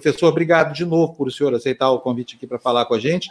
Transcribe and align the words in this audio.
Professor, 0.00 0.28
obrigado 0.28 0.72
de 0.72 0.84
novo 0.84 1.14
por 1.14 1.26
o 1.26 1.30
senhor 1.30 1.52
aceitar 1.52 1.90
o 1.90 1.98
convite 1.98 2.36
aqui 2.36 2.46
para 2.46 2.58
falar 2.58 2.84
com 2.84 2.94
a 2.94 3.00
gente. 3.00 3.28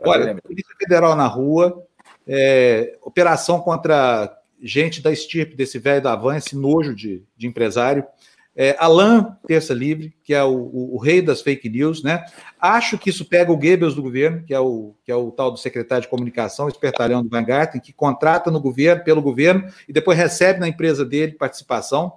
Olha, 0.00 0.36
Polícia 0.40 0.72
Federal 0.78 1.16
na 1.16 1.26
rua, 1.26 1.82
é, 2.28 2.96
operação 3.02 3.60
contra 3.60 4.38
gente 4.62 5.02
da 5.02 5.10
estirpe 5.10 5.56
desse 5.56 5.80
velho 5.80 6.00
da 6.00 6.14
van, 6.14 6.36
esse 6.36 6.54
nojo 6.54 6.94
de, 6.94 7.24
de 7.36 7.48
empresário. 7.48 8.04
É, 8.56 8.76
Alain 8.78 9.26
Terça 9.48 9.74
Livre, 9.74 10.14
que 10.22 10.32
é 10.32 10.44
o, 10.44 10.52
o, 10.52 10.94
o, 10.94 10.98
rei 10.98 11.20
das 11.20 11.42
fake 11.42 11.68
news, 11.68 12.04
né? 12.04 12.24
Acho 12.60 12.96
que 12.96 13.10
isso 13.10 13.24
pega 13.24 13.50
o 13.50 13.56
Goebbels 13.56 13.96
do 13.96 14.02
governo, 14.02 14.44
que 14.44 14.54
é 14.54 14.60
o, 14.60 14.94
que 15.04 15.10
é 15.10 15.16
o 15.16 15.32
tal 15.32 15.50
do 15.50 15.58
secretário 15.58 16.02
de 16.02 16.08
comunicação, 16.08 16.68
espertalhão 16.68 17.20
do 17.20 17.28
Van 17.28 17.42
Garten, 17.42 17.80
que 17.80 17.92
contrata 17.92 18.52
no 18.52 18.60
governo, 18.60 19.02
pelo 19.02 19.20
governo, 19.20 19.68
e 19.88 19.92
depois 19.92 20.16
recebe 20.16 20.60
na 20.60 20.68
empresa 20.68 21.04
dele 21.04 21.32
participação. 21.32 22.12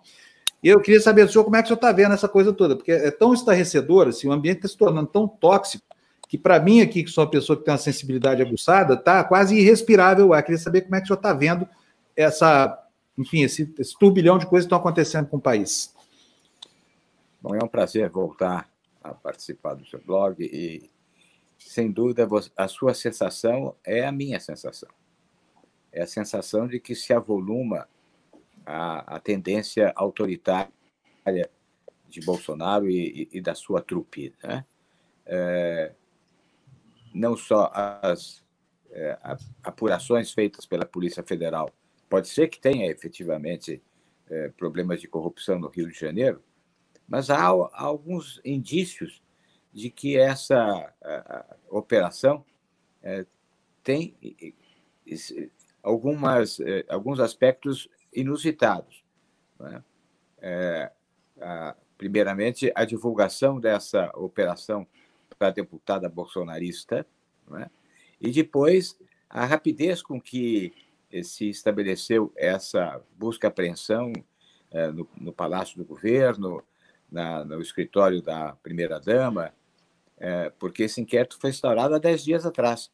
Eu 0.64 0.82
queria 0.82 1.00
saber 1.00 1.26
do 1.26 1.32
senhor 1.32 1.44
como 1.44 1.56
é 1.56 1.62
que 1.62 1.66
o 1.66 1.68
senhor 1.68 1.78
está 1.78 1.92
vendo 1.92 2.14
essa 2.14 2.28
coisa 2.28 2.52
toda, 2.52 2.76
porque 2.76 2.92
é 2.92 3.12
tão 3.12 3.34
estarrecedor, 3.34 4.08
assim, 4.08 4.28
o 4.28 4.32
ambiente 4.32 4.58
está 4.58 4.68
se 4.68 4.78
tornando 4.78 5.08
tão 5.08 5.28
tóxico, 5.28 5.84
que 6.28 6.38
para 6.38 6.60
mim 6.60 6.82
aqui, 6.82 7.04
que 7.04 7.10
sou 7.10 7.24
uma 7.24 7.30
pessoa 7.30 7.58
que 7.58 7.64
tem 7.64 7.72
uma 7.72 7.78
sensibilidade 7.78 8.42
aguçada, 8.42 8.96
está 8.96 9.24
quase 9.24 9.58
irrespirável. 9.58 10.34
Eu 10.34 10.44
queria 10.44 10.58
saber 10.58 10.82
como 10.82 10.96
é 10.96 11.00
que 11.00 11.06
o 11.06 11.08
senhor 11.08 11.18
está 11.18 11.34
vendo 11.34 11.68
essa, 12.16 12.86
enfim, 13.18 13.44
esse, 13.44 13.74
esse 13.80 13.98
turbilhão 13.98 14.38
de 14.38 14.46
coisas 14.46 14.66
que 14.66 14.68
estão 14.68 14.80
acontecendo 14.80 15.28
com 15.28 15.38
o 15.38 15.42
país. 15.42 15.94
Bom, 17.42 17.56
é 17.56 17.64
um 17.64 17.68
prazer 17.68 18.10
voltar 18.10 18.70
a 19.02 19.14
participar 19.14 19.76
do 19.76 19.86
seu 19.86 20.02
blog 20.02 20.44
e, 20.44 20.90
sem 21.58 21.90
dúvida, 21.90 22.28
a 22.58 22.68
sua 22.68 22.94
sensação 22.94 23.76
é 23.86 24.06
a 24.06 24.12
minha 24.12 24.40
sensação. 24.40 24.90
É 25.94 26.02
a 26.02 26.08
sensação 26.08 26.68
de 26.68 26.80
que 26.80 26.94
se 26.94 27.14
avoluma 27.14 27.88
a, 28.68 29.16
a 29.16 29.20
tendência 29.20 29.94
autoritária 29.96 30.70
de 32.10 32.22
Bolsonaro 32.22 32.90
e, 32.90 33.30
e, 33.32 33.38
e 33.38 33.42
da 33.42 33.56
sua 33.56 33.82
trupe. 33.82 34.36
Né? 34.44 34.66
É, 35.26 35.94
não 37.14 37.38
só 37.38 37.72
as 37.74 38.44
é, 38.92 39.18
apurações 39.64 40.34
feitas 40.34 40.66
pela 40.66 40.86
Polícia 40.86 41.24
Federal, 41.24 41.72
pode 42.10 42.28
ser 42.28 42.50
que 42.50 42.60
tenha 42.60 42.92
efetivamente 42.92 43.82
é, 44.30 44.50
problemas 44.50 45.00
de 45.00 45.08
corrupção 45.08 45.58
no 45.58 45.70
Rio 45.70 45.90
de 45.90 45.98
Janeiro, 45.98 46.44
mas 47.08 47.30
há, 47.30 47.48
há 47.48 47.84
alguns 47.84 48.42
indícios 48.44 49.22
de 49.74 49.90
que 49.90 50.18
essa 50.18 50.94
a, 51.02 51.40
a 51.40 51.56
operação 51.70 52.44
é, 53.02 53.26
tem 53.82 54.18
algumas, 55.82 56.60
é, 56.60 56.86
alguns 56.90 57.22
aspectos 57.22 57.88
inusitados. 58.14 59.04
Né? 59.60 59.84
É, 60.40 60.92
a, 61.40 61.76
primeiramente, 61.98 62.72
a 62.76 62.86
divulgação 62.86 63.60
dessa 63.60 64.12
operação 64.16 64.88
para 65.38 65.50
a 65.50 65.52
deputada 65.52 66.10
bolsonarista, 66.10 67.06
né? 67.48 67.70
e 68.20 68.32
depois 68.32 68.98
a 69.30 69.46
rapidez 69.46 70.02
com 70.02 70.20
que 70.22 70.74
se 71.24 71.50
estabeleceu 71.50 72.32
essa 72.36 73.02
busca-apreensão 73.18 74.12
é, 74.72 74.88
no, 74.88 75.08
no 75.18 75.32
Palácio 75.32 75.78
do 75.78 75.86
Governo, 75.86 76.64
na, 77.10 77.46
no 77.46 77.62
escritório 77.62 78.22
da 78.22 78.54
primeira-dama, 78.62 79.54
é, 80.18 80.50
porque 80.50 80.84
esse 80.84 81.00
inquérito 81.00 81.40
foi 81.40 81.52
instaurado 81.52 81.96
há 81.96 82.00
dez 82.00 82.24
dias 82.24 82.46
atrás. 82.46 82.92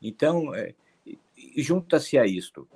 Então, 0.00 0.52
junta-se 1.56 2.16
a 2.16 2.24
isto 2.24 2.66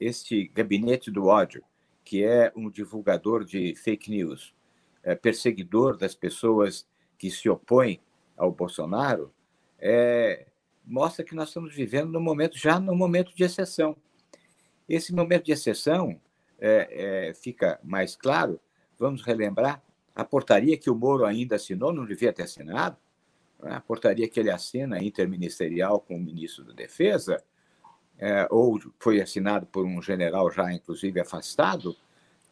este 0.00 0.48
gabinete 0.48 1.10
do 1.10 1.26
ódio, 1.26 1.62
que 2.04 2.24
é 2.24 2.52
um 2.56 2.70
divulgador 2.70 3.44
de 3.44 3.74
fake 3.74 4.10
news, 4.10 4.54
é, 5.02 5.14
perseguidor 5.14 5.96
das 5.96 6.14
pessoas 6.14 6.86
que 7.18 7.30
se 7.30 7.48
opõem 7.48 8.00
ao 8.36 8.50
Bolsonaro, 8.50 9.32
é, 9.78 10.46
mostra 10.84 11.24
que 11.24 11.34
nós 11.34 11.48
estamos 11.48 11.74
vivendo 11.74 12.10
no 12.10 12.20
momento 12.20 12.58
já 12.58 12.80
no 12.80 12.94
momento 12.94 13.34
de 13.34 13.44
exceção. 13.44 13.96
Esse 14.88 15.14
momento 15.14 15.44
de 15.44 15.52
exceção 15.52 16.20
é, 16.58 17.28
é, 17.28 17.34
fica 17.34 17.78
mais 17.82 18.16
claro 18.16 18.60
vamos 19.00 19.22
relembrar, 19.22 19.82
a 20.14 20.24
portaria 20.24 20.76
que 20.76 20.90
o 20.90 20.94
Moro 20.94 21.24
ainda 21.24 21.56
assinou, 21.56 21.90
não 21.90 22.04
devia 22.04 22.32
ter 22.32 22.42
assinado, 22.42 22.98
né? 23.58 23.72
a 23.72 23.80
portaria 23.80 24.28
que 24.28 24.38
ele 24.38 24.50
assina 24.50 25.02
interministerial 25.02 26.00
com 26.00 26.16
o 26.16 26.20
ministro 26.20 26.64
da 26.64 26.74
Defesa, 26.74 27.42
é, 28.20 28.46
ou 28.50 28.78
foi 28.98 29.20
assinado 29.20 29.64
por 29.64 29.86
um 29.86 30.00
general 30.02 30.52
já, 30.52 30.70
inclusive, 30.72 31.18
afastado 31.18 31.96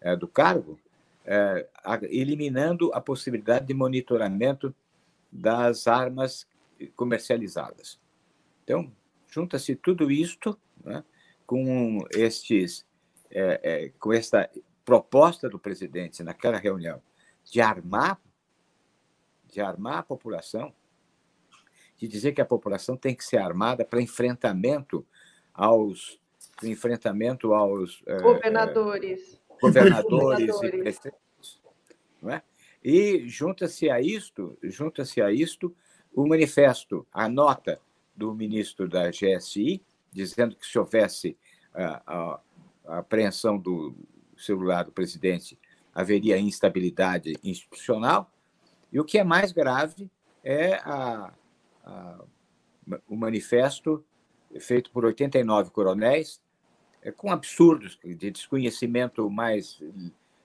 é, 0.00 0.16
do 0.16 0.26
cargo, 0.26 0.80
é, 1.26 1.68
eliminando 2.04 2.90
a 2.94 3.00
possibilidade 3.02 3.66
de 3.66 3.74
monitoramento 3.74 4.74
das 5.30 5.86
armas 5.86 6.48
comercializadas. 6.96 8.00
Então, 8.64 8.90
junta-se 9.28 9.76
tudo 9.76 10.10
isto 10.10 10.58
né, 10.82 11.04
com 11.46 11.98
estes, 12.12 12.86
é, 13.30 13.60
é, 13.62 13.88
com 13.98 14.10
esta 14.10 14.48
proposta 14.86 15.50
do 15.50 15.58
presidente 15.58 16.22
naquela 16.22 16.56
reunião 16.56 17.02
de 17.44 17.60
armar, 17.60 18.18
de 19.46 19.60
armar 19.60 19.98
a 19.98 20.02
população, 20.02 20.74
de 21.98 22.08
dizer 22.08 22.32
que 22.32 22.40
a 22.40 22.46
população 22.46 22.96
tem 22.96 23.14
que 23.14 23.24
ser 23.24 23.36
armada 23.36 23.84
para 23.84 24.00
enfrentamento 24.00 25.06
aos 25.58 26.20
enfrentamento 26.62 27.52
aos 27.52 28.00
governadores, 28.22 29.41
é, 29.48 29.60
governadores, 29.60 30.50
governadores. 30.50 30.62
e 30.62 30.78
prefeitos, 30.78 31.62
não 32.22 32.30
é? 32.30 32.42
E 32.82 33.28
junta-se 33.28 33.91
a 33.91 34.00
isto, 34.00 34.56
junta-se 34.62 35.20
a 35.20 35.32
isto 35.32 35.74
o 36.14 36.26
manifesto, 36.26 37.06
a 37.12 37.28
nota 37.28 37.80
do 38.16 38.32
ministro 38.32 38.88
da 38.88 39.10
GSI, 39.10 39.82
dizendo 40.12 40.54
que 40.56 40.66
se 40.66 40.78
houvesse 40.78 41.36
a, 41.75 42.02
a, 42.06 42.40
a 42.86 42.98
apreensão 42.98 43.58
do, 43.58 43.94
celular 44.36 44.84
do 44.84 44.92
presidente 44.92 45.58
haveria 45.92 46.38
instabilidade 46.38 47.36
institucional. 47.42 48.32
E 48.92 49.00
o 49.00 49.04
que 49.04 49.19
é 49.19 49.25
mais 49.25 49.52
grave 49.52 50.08
é 50.44 50.75
a, 50.76 51.32
a, 51.84 52.25
o 53.08 53.16
manifesto 53.16 54.04
feito 54.58 54.91
por 54.91 55.04
89 55.04 55.70
coronéis, 55.70 56.41
é, 57.02 57.10
com 57.12 57.30
absurdos 57.30 57.98
de 58.04 58.30
desconhecimento 58.30 59.28
mais 59.30 59.80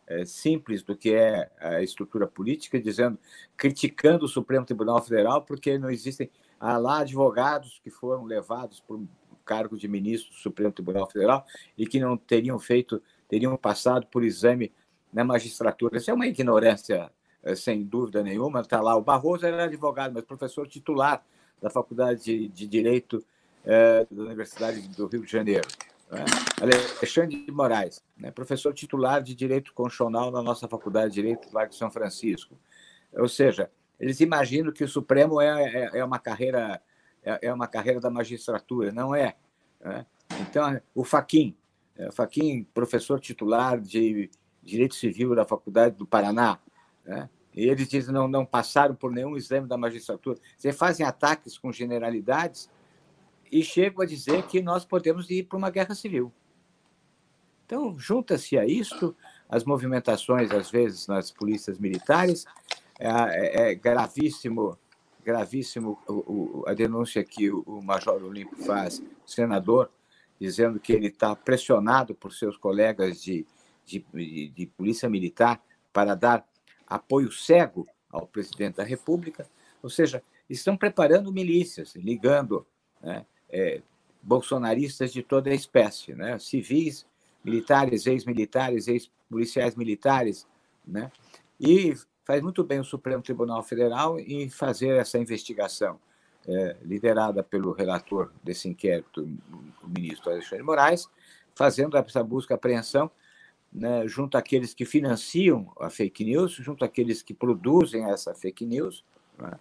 é, 0.07 0.25
simples 0.25 0.83
do 0.83 0.95
que 0.95 1.13
é 1.13 1.49
a 1.59 1.81
estrutura 1.81 2.27
política, 2.27 2.79
dizendo, 2.79 3.17
criticando 3.57 4.25
o 4.25 4.29
Supremo 4.29 4.65
Tribunal 4.65 5.01
Federal 5.01 5.41
porque 5.41 5.77
não 5.77 5.89
existem 5.89 6.29
há 6.59 6.77
lá 6.77 6.99
advogados 6.99 7.79
que 7.83 7.89
foram 7.89 8.23
levados 8.23 8.79
por 8.79 9.03
cargo 9.43 9.77
de 9.77 9.87
ministro 9.87 10.31
do 10.31 10.37
Supremo 10.37 10.71
Tribunal 10.71 11.09
Federal 11.09 11.45
e 11.77 11.85
que 11.85 11.99
não 11.99 12.15
teriam 12.15 12.57
feito 12.57 13.01
teriam 13.27 13.57
passado 13.57 14.05
por 14.07 14.23
exame 14.23 14.71
na 15.11 15.23
magistratura. 15.23 15.97
Isso 15.97 16.11
é 16.11 16.13
uma 16.13 16.27
ignorância, 16.27 17.11
eh, 17.41 17.55
sem 17.55 17.83
dúvida 17.83 18.21
nenhuma. 18.21 18.61
Está 18.61 18.79
lá, 18.79 18.95
o 18.95 19.01
Barroso 19.01 19.45
era 19.45 19.63
advogado, 19.63 20.13
mas 20.13 20.23
professor 20.23 20.67
titular 20.67 21.25
da 21.61 21.69
Faculdade 21.69 22.23
de, 22.23 22.47
de 22.47 22.67
Direito 22.67 23.25
é, 23.65 24.05
da 24.09 24.23
Universidade 24.23 24.81
do 24.89 25.07
Rio 25.07 25.25
de 25.25 25.31
Janeiro. 25.31 25.67
Né? 26.11 26.25
Alexandre 26.61 27.45
de 27.45 27.51
Moraes, 27.51 28.03
né? 28.17 28.31
professor 28.31 28.73
titular 28.73 29.21
de 29.21 29.33
Direito 29.33 29.73
Constitucional 29.73 30.31
na 30.31 30.41
nossa 30.41 30.67
Faculdade 30.67 31.13
de 31.13 31.21
Direito 31.21 31.47
lá 31.51 31.65
de 31.65 31.75
São 31.75 31.89
Francisco. 31.89 32.57
Ou 33.13 33.27
seja, 33.27 33.69
eles 33.99 34.19
imaginam 34.19 34.71
que 34.71 34.83
o 34.83 34.87
Supremo 34.87 35.39
é, 35.39 35.63
é, 35.63 35.99
é 35.99 36.05
uma 36.05 36.19
carreira 36.19 36.81
é, 37.23 37.47
é, 37.47 37.53
uma 37.53 37.67
carreira 37.67 37.99
da 37.99 38.09
magistratura, 38.09 38.91
não 38.91 39.15
é. 39.15 39.35
Né? 39.79 40.05
Então, 40.41 40.79
o 40.93 41.03
Faquim, 41.03 41.55
é, 41.95 42.11
Faquim, 42.11 42.67
professor 42.73 43.19
titular 43.19 43.79
de 43.79 44.29
Direito 44.61 44.95
Civil 44.95 45.33
da 45.35 45.45
Faculdade 45.45 45.95
do 45.95 46.05
Paraná, 46.05 46.59
né? 47.05 47.29
e 47.55 47.67
eles 47.67 47.87
dizem 47.87 48.13
não 48.13 48.27
não 48.27 48.45
passaram 48.45 48.95
por 48.95 49.11
nenhum 49.11 49.37
exame 49.37 49.67
da 49.67 49.77
magistratura. 49.77 50.37
Você 50.57 50.73
fazem 50.73 51.05
ataques 51.05 51.57
com 51.57 51.71
generalidades 51.71 52.69
e 53.53 53.63
chegam 53.63 54.01
a 54.01 54.05
dizer 54.05 54.41
que 54.47 54.63
nós 54.63 54.83
podemos 54.83 55.29
ir 55.29 55.43
para 55.43 55.59
uma 55.59 55.69
guerra 55.69 55.93
civil. 55.93 56.33
Então, 57.63 57.97
junta-se 57.99 58.57
a 58.57 58.65
isto 58.65 59.15
as 59.47 59.63
movimentações, 59.63 60.49
às 60.51 60.71
vezes, 60.71 61.05
nas 61.05 61.29
polícias 61.29 61.77
militares, 61.77 62.45
é, 62.99 63.09
é, 63.09 63.71
é 63.71 63.75
gravíssimo 63.75 64.77
gravíssimo 65.23 65.97
o, 66.05 66.13
o, 66.13 66.63
a 66.67 66.73
denúncia 66.73 67.23
que 67.23 67.49
o, 67.49 67.81
Major 67.81 68.21
Olímpio 68.21 68.57
faz, 68.65 69.01
senador, 69.25 69.89
dizendo 70.37 70.81
que 70.81 70.91
ele 70.91 71.07
está 71.07 71.33
pressionado 71.33 72.13
por 72.13 72.33
seus 72.33 72.57
colegas 72.57 73.21
de, 73.21 73.45
de, 73.85 74.03
de, 74.49 74.65
polícia 74.65 75.07
militar 75.07 75.63
para 75.93 76.13
dar 76.13 76.45
apoio 76.85 77.31
cego 77.31 77.87
ao 78.11 78.27
presidente 78.27 78.77
da 78.77 78.83
República, 78.83 79.47
ou 79.81 79.89
seja, 79.89 80.21
estão 80.49 80.75
preparando 80.75 81.31
milícias, 81.31 81.95
ligando 81.95 82.67
né, 83.01 83.25
é, 83.53 83.81
bolsonaristas 84.21 85.13
de 85.13 85.21
toda 85.21 85.51
a 85.51 85.53
espécie, 85.53 86.13
né, 86.13 86.39
civis, 86.39 87.05
militares, 87.43 88.07
ex-militares, 88.07 88.87
ex-policiais 88.87 89.75
militares, 89.75 90.47
né, 90.85 91.11
e 91.59 91.93
faz 92.25 92.41
muito 92.41 92.63
bem 92.63 92.79
o 92.79 92.83
Supremo 92.83 93.21
Tribunal 93.21 93.61
Federal 93.61 94.19
em 94.19 94.49
fazer 94.49 94.97
essa 94.97 95.19
investigação, 95.19 95.99
é, 96.47 96.75
liderada 96.81 97.43
pelo 97.43 97.71
relator 97.71 98.31
desse 98.43 98.67
inquérito, 98.67 99.21
o 99.83 99.87
ministro 99.87 100.31
Alexandre 100.31 100.63
Moraes, 100.63 101.07
fazendo 101.55 101.95
essa 101.95 102.23
busca 102.23 102.53
e 102.53 102.55
apreensão 102.55 103.11
né, 103.71 104.07
junto 104.07 104.37
àqueles 104.37 104.73
que 104.73 104.85
financiam 104.85 105.71
a 105.79 105.89
fake 105.89 106.23
news, 106.23 106.53
junto 106.53 106.83
àqueles 106.83 107.21
que 107.21 107.33
produzem 107.33 108.09
essa 108.09 108.33
fake 108.33 108.65
news, 108.65 109.05
né, 109.37 109.59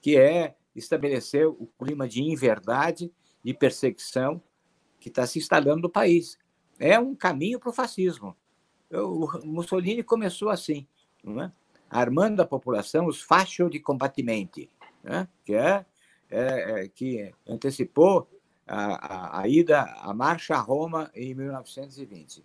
que 0.00 0.16
é 0.16 0.54
estabelecer 0.74 1.46
o 1.46 1.68
clima 1.78 2.08
de 2.08 2.22
inverdade 2.22 3.12
e 3.44 3.52
perseguição 3.52 4.42
que 4.98 5.08
está 5.08 5.26
se 5.26 5.38
instalando 5.38 5.82
no 5.82 5.90
país. 5.90 6.38
É 6.78 6.98
um 6.98 7.14
caminho 7.14 7.60
para 7.60 7.70
o 7.70 7.72
fascismo. 7.72 8.36
O 8.90 9.28
Mussolini 9.44 10.02
começou 10.02 10.48
assim, 10.48 10.86
é? 11.24 11.50
armando 11.90 12.40
a 12.40 12.46
população 12.46 13.06
os 13.06 13.20
fascio 13.20 13.68
de 13.68 13.80
combattimenti, 13.80 14.70
né? 15.02 15.28
que, 15.44 15.54
é, 15.54 15.84
é, 16.30 16.82
é, 16.82 16.88
que 16.88 17.32
antecipou 17.46 18.28
a, 18.66 19.38
a, 19.38 19.40
a, 19.42 19.48
ida, 19.48 19.82
a 19.82 20.14
marcha 20.14 20.54
a 20.54 20.60
Roma 20.60 21.10
em 21.14 21.34
1920. 21.34 22.44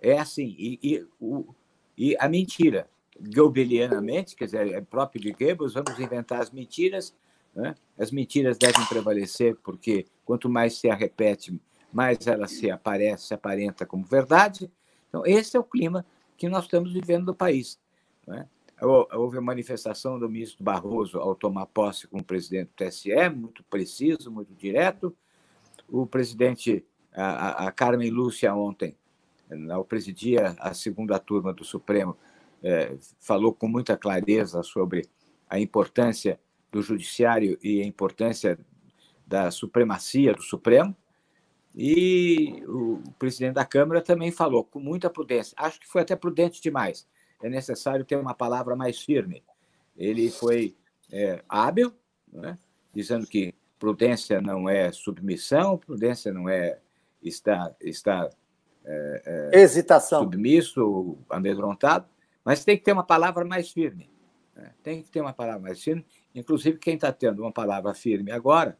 É 0.00 0.18
assim, 0.18 0.54
e, 0.58 0.78
e, 0.82 1.06
o, 1.20 1.54
e 1.96 2.16
a 2.18 2.28
mentira, 2.28 2.88
goebbelianamente, 3.34 4.36
quer 4.36 4.44
dizer, 4.44 4.72
é 4.72 4.80
próprio 4.80 5.20
de 5.20 5.32
Goebbels, 5.32 5.74
vamos 5.74 5.98
inventar 5.98 6.40
as 6.40 6.50
mentiras, 6.50 7.16
né? 7.54 7.74
as 7.98 8.12
mentiras 8.12 8.56
devem 8.56 8.84
prevalecer, 8.86 9.56
porque 9.56 10.06
quanto 10.28 10.46
mais 10.46 10.74
se 10.74 10.90
a 10.90 10.94
repete, 10.94 11.58
mais 11.90 12.26
ela 12.26 12.46
se 12.46 12.70
aparece, 12.70 13.28
se 13.28 13.32
aparenta 13.32 13.86
como 13.86 14.04
verdade. 14.04 14.70
Então, 15.08 15.24
esse 15.24 15.56
é 15.56 15.58
o 15.58 15.64
clima 15.64 16.04
que 16.36 16.50
nós 16.50 16.64
estamos 16.64 16.92
vivendo 16.92 17.24
no 17.24 17.34
país. 17.34 17.80
Né? 18.26 18.46
Houve 18.78 19.38
a 19.38 19.40
manifestação 19.40 20.18
do 20.18 20.28
ministro 20.28 20.62
Barroso 20.62 21.18
ao 21.18 21.34
tomar 21.34 21.64
posse 21.64 22.06
como 22.06 22.22
presidente 22.22 22.68
do 22.68 22.74
TSE, 22.74 23.30
muito 23.34 23.64
preciso, 23.64 24.30
muito 24.30 24.52
direto. 24.52 25.16
O 25.88 26.06
presidente, 26.06 26.84
a, 27.10 27.66
a 27.66 27.72
Carmen 27.72 28.10
Lúcia, 28.10 28.54
ontem, 28.54 28.94
ao 29.70 29.82
presidir 29.82 30.40
a 30.58 30.74
segunda 30.74 31.18
turma 31.18 31.54
do 31.54 31.64
Supremo, 31.64 32.14
é, 32.62 32.98
falou 33.18 33.54
com 33.54 33.66
muita 33.66 33.96
clareza 33.96 34.62
sobre 34.62 35.08
a 35.48 35.58
importância 35.58 36.38
do 36.70 36.82
Judiciário 36.82 37.58
e 37.62 37.80
a 37.80 37.86
importância 37.86 38.58
da 39.28 39.50
supremacia 39.50 40.32
do 40.32 40.42
Supremo. 40.42 40.96
E 41.76 42.64
o 42.66 43.02
presidente 43.18 43.54
da 43.54 43.64
Câmara 43.64 44.00
também 44.00 44.32
falou 44.32 44.64
com 44.64 44.80
muita 44.80 45.10
prudência. 45.10 45.54
Acho 45.56 45.78
que 45.78 45.86
foi 45.86 46.02
até 46.02 46.16
prudente 46.16 46.60
demais. 46.60 47.06
É 47.42 47.48
necessário 47.48 48.04
ter 48.04 48.16
uma 48.16 48.34
palavra 48.34 48.74
mais 48.74 49.00
firme. 49.00 49.44
Ele 49.96 50.30
foi 50.30 50.74
é, 51.12 51.44
hábil, 51.48 51.92
né? 52.32 52.58
dizendo 52.92 53.26
que 53.26 53.54
prudência 53.78 54.40
não 54.40 54.68
é 54.68 54.90
submissão, 54.90 55.78
prudência 55.78 56.32
não 56.32 56.48
é 56.48 56.78
estar, 57.22 57.76
estar 57.80 58.28
é, 58.84 59.50
é, 59.52 59.60
hesitação, 59.60 60.22
submisso, 60.22 61.18
amedrontado, 61.28 62.08
mas 62.44 62.64
tem 62.64 62.76
que 62.76 62.82
ter 62.82 62.92
uma 62.92 63.04
palavra 63.04 63.44
mais 63.44 63.70
firme. 63.70 64.10
Né? 64.56 64.72
Tem 64.82 65.02
que 65.02 65.10
ter 65.10 65.20
uma 65.20 65.32
palavra 65.32 65.60
mais 65.60 65.80
firme. 65.82 66.04
Inclusive, 66.34 66.78
quem 66.78 66.94
está 66.94 67.12
tendo 67.12 67.42
uma 67.42 67.52
palavra 67.52 67.94
firme 67.94 68.32
agora, 68.32 68.76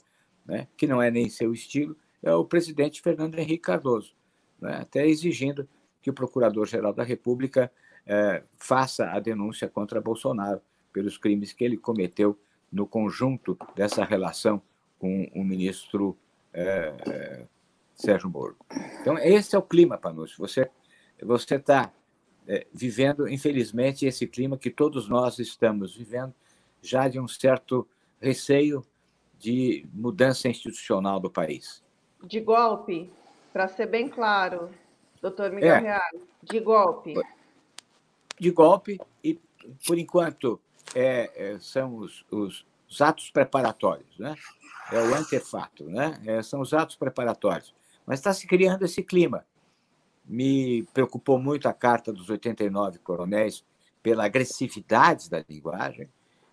né, 0.48 0.66
que 0.76 0.86
não 0.86 1.00
é 1.00 1.10
nem 1.10 1.28
seu 1.28 1.52
estilo, 1.52 1.94
é 2.22 2.32
o 2.32 2.44
presidente 2.44 3.02
Fernando 3.02 3.38
Henrique 3.38 3.64
Cardoso, 3.64 4.14
né, 4.58 4.78
até 4.80 5.06
exigindo 5.06 5.68
que 6.02 6.08
o 6.08 6.14
Procurador-Geral 6.14 6.92
da 6.94 7.04
República 7.04 7.70
é, 8.06 8.42
faça 8.56 9.10
a 9.10 9.20
denúncia 9.20 9.68
contra 9.68 10.00
Bolsonaro 10.00 10.62
pelos 10.92 11.18
crimes 11.18 11.52
que 11.52 11.62
ele 11.62 11.76
cometeu 11.76 12.38
no 12.72 12.86
conjunto 12.86 13.56
dessa 13.76 14.04
relação 14.04 14.62
com 14.98 15.30
o 15.34 15.44
ministro 15.44 16.16
é, 16.52 16.94
é, 17.06 17.46
Sérgio 17.94 18.30
Moro. 18.30 18.56
Então, 19.00 19.18
esse 19.18 19.54
é 19.54 19.58
o 19.58 19.62
clima, 19.62 19.98
Panúcio. 19.98 20.38
Você 20.38 21.54
está 21.54 21.92
vivendo, 22.72 23.28
infelizmente, 23.28 24.06
esse 24.06 24.26
clima 24.26 24.56
que 24.56 24.70
todos 24.70 25.08
nós 25.08 25.38
estamos 25.38 25.94
vivendo, 25.94 26.34
já 26.80 27.08
de 27.08 27.20
um 27.20 27.28
certo 27.28 27.86
receio 28.20 28.84
de 29.38 29.86
mudança 29.92 30.48
institucional 30.48 31.20
do 31.20 31.30
país. 31.30 31.82
De 32.24 32.40
golpe, 32.40 33.10
para 33.52 33.68
ser 33.68 33.86
bem 33.86 34.08
claro, 34.08 34.70
doutor 35.22 35.50
Miguel 35.52 35.74
é, 35.74 35.80
Real, 35.80 36.10
de 36.42 36.60
golpe. 36.60 37.14
De 38.38 38.50
golpe, 38.50 39.00
e 39.22 39.40
por 39.86 39.98
enquanto 39.98 40.60
é, 40.94 41.30
é, 41.34 41.58
são 41.58 41.96
os, 41.96 42.24
os, 42.30 42.66
os, 42.88 43.00
atos 43.00 43.30
preparatórios, 43.30 44.18
né? 44.18 44.34
é 44.92 45.00
o 45.00 45.14
antefato, 45.14 45.84
né? 45.84 46.20
É, 46.26 46.42
são 46.42 46.60
os 46.60 46.72
atos 46.72 46.96
preparatórios. 46.96 47.74
Mas 48.06 48.20
está 48.20 48.32
se 48.32 48.46
criando 48.46 48.84
esse 48.84 49.02
clima. 49.02 49.44
Me 50.24 50.82
preocupou 50.94 51.38
muito 51.38 51.68
a 51.68 51.72
carta 51.72 52.12
dos 52.12 52.28
89 52.30 52.98
coronéis 52.98 53.64
pela 54.02 54.24
agressividade 54.24 55.28
da 55.28 55.44
linguagem, 55.48 56.08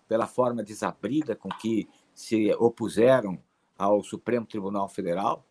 pela 0.08 0.26
forma 0.26 0.62
desabrida 0.62 1.34
com 1.34 1.48
que 1.48 1.88
se 2.16 2.50
opuseram 2.54 3.38
ao 3.76 4.02
Supremo 4.02 4.46
Tribunal 4.46 4.88
Federal, 4.88 5.46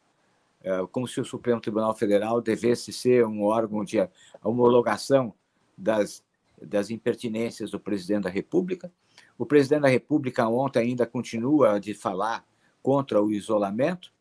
é, 0.64 0.86
como 0.92 1.08
se 1.08 1.22
o 1.22 1.26
Supremo 1.26 1.62
Tribunal 1.62 1.94
Federal 1.94 2.42
devesse 2.42 2.92
ser 2.92 3.24
um 3.24 3.44
órgão 3.44 3.86
de 3.86 3.98
homologação 4.44 5.32
das, 5.78 6.26
das 6.60 6.90
impertinências 6.90 7.70
do 7.70 7.80
presidente 7.80 8.24
da 8.24 8.32
República. 8.32 8.92
O 9.38 9.46
presidente 9.46 9.84
da 9.84 9.88
República 9.88 10.50
ontem 10.50 10.80
ainda 10.80 11.06
continua 11.06 11.80
de 11.80 11.94
falar 11.94 12.44
contra 12.82 13.22
o 13.22 13.32
isolamento, 13.32 14.12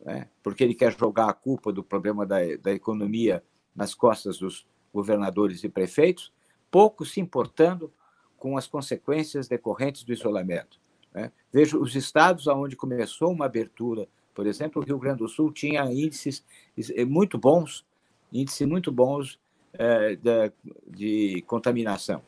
né, 0.00 0.28
porque 0.42 0.64
ele 0.64 0.74
quer 0.74 0.96
jogar 0.98 1.28
a 1.28 1.34
culpa 1.34 1.70
do 1.70 1.84
problema 1.84 2.24
da, 2.24 2.38
da 2.62 2.72
economia 2.72 3.44
nas 3.76 3.94
costas 3.94 4.38
dos 4.38 4.66
governadores 4.92 5.62
e 5.64 5.68
prefeitos, 5.68 6.32
pouco 6.70 7.04
se 7.04 7.20
importando 7.20 7.92
com 8.38 8.56
as 8.56 8.66
consequências 8.66 9.48
decorrentes 9.48 10.02
do 10.02 10.12
isolamento. 10.14 10.83
Né? 11.14 11.30
Vejo 11.52 11.80
os 11.80 11.94
estados 11.94 12.46
onde 12.46 12.76
começou 12.76 13.30
uma 13.30 13.46
abertura, 13.46 14.08
por 14.34 14.46
exemplo, 14.46 14.82
o 14.82 14.84
Rio 14.84 14.98
Grande 14.98 15.18
do 15.18 15.28
Sul 15.28 15.52
tinha 15.52 15.84
índices 15.84 16.44
eh, 16.76 17.04
muito 17.04 17.38
bons, 17.38 17.86
índices 18.32 18.66
muito 18.66 18.90
bons 18.90 19.38
é, 19.72 20.16
de, 20.16 20.52
de, 20.88 21.42
contaminação, 21.42 22.20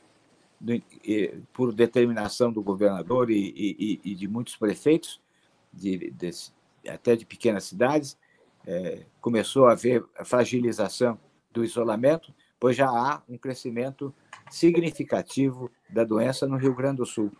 por 1.52 1.72
determinação 1.72 2.52
do 2.52 2.62
governador 2.62 3.30
e, 3.30 3.52
e, 3.56 4.00
e 4.04 4.14
de 4.14 4.28
muitos 4.28 4.56
prefeitos, 4.56 5.20
de, 5.72 6.10
de, 6.12 6.30
até 6.88 7.16
de 7.16 7.26
pequenas 7.26 7.64
cidades, 7.64 8.16
é, 8.66 9.04
começou 9.20 9.66
a 9.66 9.72
haver 9.72 10.04
a 10.18 10.24
fragilização 10.24 11.18
do 11.52 11.64
isolamento, 11.64 12.34
pois 12.58 12.76
já 12.76 12.88
há 12.88 13.22
um 13.28 13.38
crescimento 13.38 14.14
significativo 14.50 15.70
da 15.88 16.04
doença 16.04 16.46
no 16.46 16.56
Rio 16.56 16.74
Grande 16.74 16.98
do 16.98 17.06
Sul. 17.06 17.32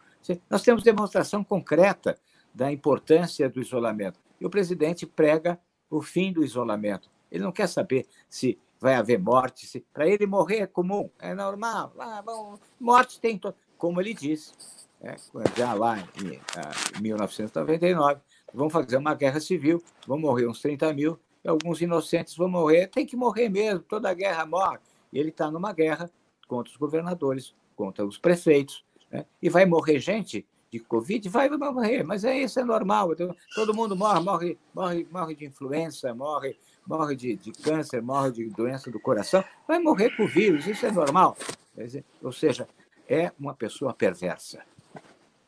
Nós 0.49 0.63
temos 0.63 0.83
demonstração 0.83 1.45
concreta 1.45 2.19
da 2.55 2.73
importância 2.73 3.49
do 3.49 3.61
isolamento. 3.61 4.19
E 4.41 4.47
o 4.47 4.51
presidente 4.51 5.07
prega 5.07 5.59
o 5.91 6.01
fim 6.03 6.33
do 6.33 6.45
isolamento. 6.45 7.11
Ele 7.31 7.45
não 7.45 7.53
quer 7.53 7.69
saber 7.69 8.07
se 8.29 8.59
vai 8.81 8.95
haver 8.95 9.19
morte, 9.19 9.67
se 9.67 9.81
para 9.93 10.07
ele 10.07 10.27
morrer 10.27 10.61
é 10.61 10.67
comum, 10.67 11.11
é 11.19 11.35
normal. 11.35 11.93
Ah, 11.99 12.23
bom, 12.23 12.59
morte 12.79 13.21
tem 13.21 13.39
to... 13.39 13.55
como 13.79 14.01
ele 14.01 14.13
disse, 14.15 14.53
né? 15.01 15.17
já 15.57 15.73
lá 15.75 15.99
em, 15.99 16.41
ah, 16.57 16.99
em 16.99 17.03
1999, 17.03 18.21
vão 18.53 18.71
fazer 18.71 18.97
uma 18.97 19.15
guerra 19.15 19.41
civil, 19.41 19.83
vão 20.07 20.19
morrer 20.19 20.47
uns 20.47 20.61
30 20.61 20.93
mil, 20.93 21.19
alguns 21.47 21.81
inocentes 21.81 22.37
vão 22.37 22.49
morrer, 22.49 22.89
tem 22.89 23.07
que 23.07 23.17
morrer 23.17 23.49
mesmo, 23.49 23.81
toda 23.81 24.13
guerra 24.15 24.45
morre. 24.47 24.79
E 25.13 25.19
ele 25.19 25.31
está 25.31 25.51
numa 25.51 25.73
guerra 25.73 26.11
contra 26.47 26.71
os 26.71 26.77
governadores, 26.77 27.55
contra 27.75 28.05
os 28.05 28.19
prefeitos. 28.19 28.85
Né? 29.11 29.25
E 29.43 29.49
vai 29.49 29.67
morrer 29.67 29.99
gente 29.99 30.47
de 30.71 30.81
Covid? 30.81 31.29
Vai, 31.29 31.49
vai 31.49 31.71
morrer, 31.71 32.03
mas 32.03 32.25
é 32.25 32.39
isso, 32.39 32.59
é 32.61 32.65
normal. 32.65 33.13
Então, 33.13 33.35
todo 33.55 33.75
mundo 33.75 33.97
morre, 33.97 34.21
morre, 34.21 34.59
morre, 34.75 35.07
morre 35.11 35.35
de 35.35 35.47
influenza, 35.47 36.15
morre, 36.15 36.57
morre 36.87 37.15
de, 37.15 37.37
de 37.37 37.53
câncer, 37.53 38.03
morre 38.03 38.33
de 38.33 38.49
doença 38.51 38.91
do 38.91 39.01
coração. 39.01 39.45
Vai 39.67 39.79
morrer 39.79 40.17
com 40.17 40.27
vírus, 40.27 40.67
isso 40.67 40.87
é 40.87 40.91
normal. 40.91 41.37
Ou 42.23 42.33
seja, 42.33 42.69
é 43.09 43.33
uma 43.39 43.55
pessoa 43.55 43.93
perversa. 43.93 44.63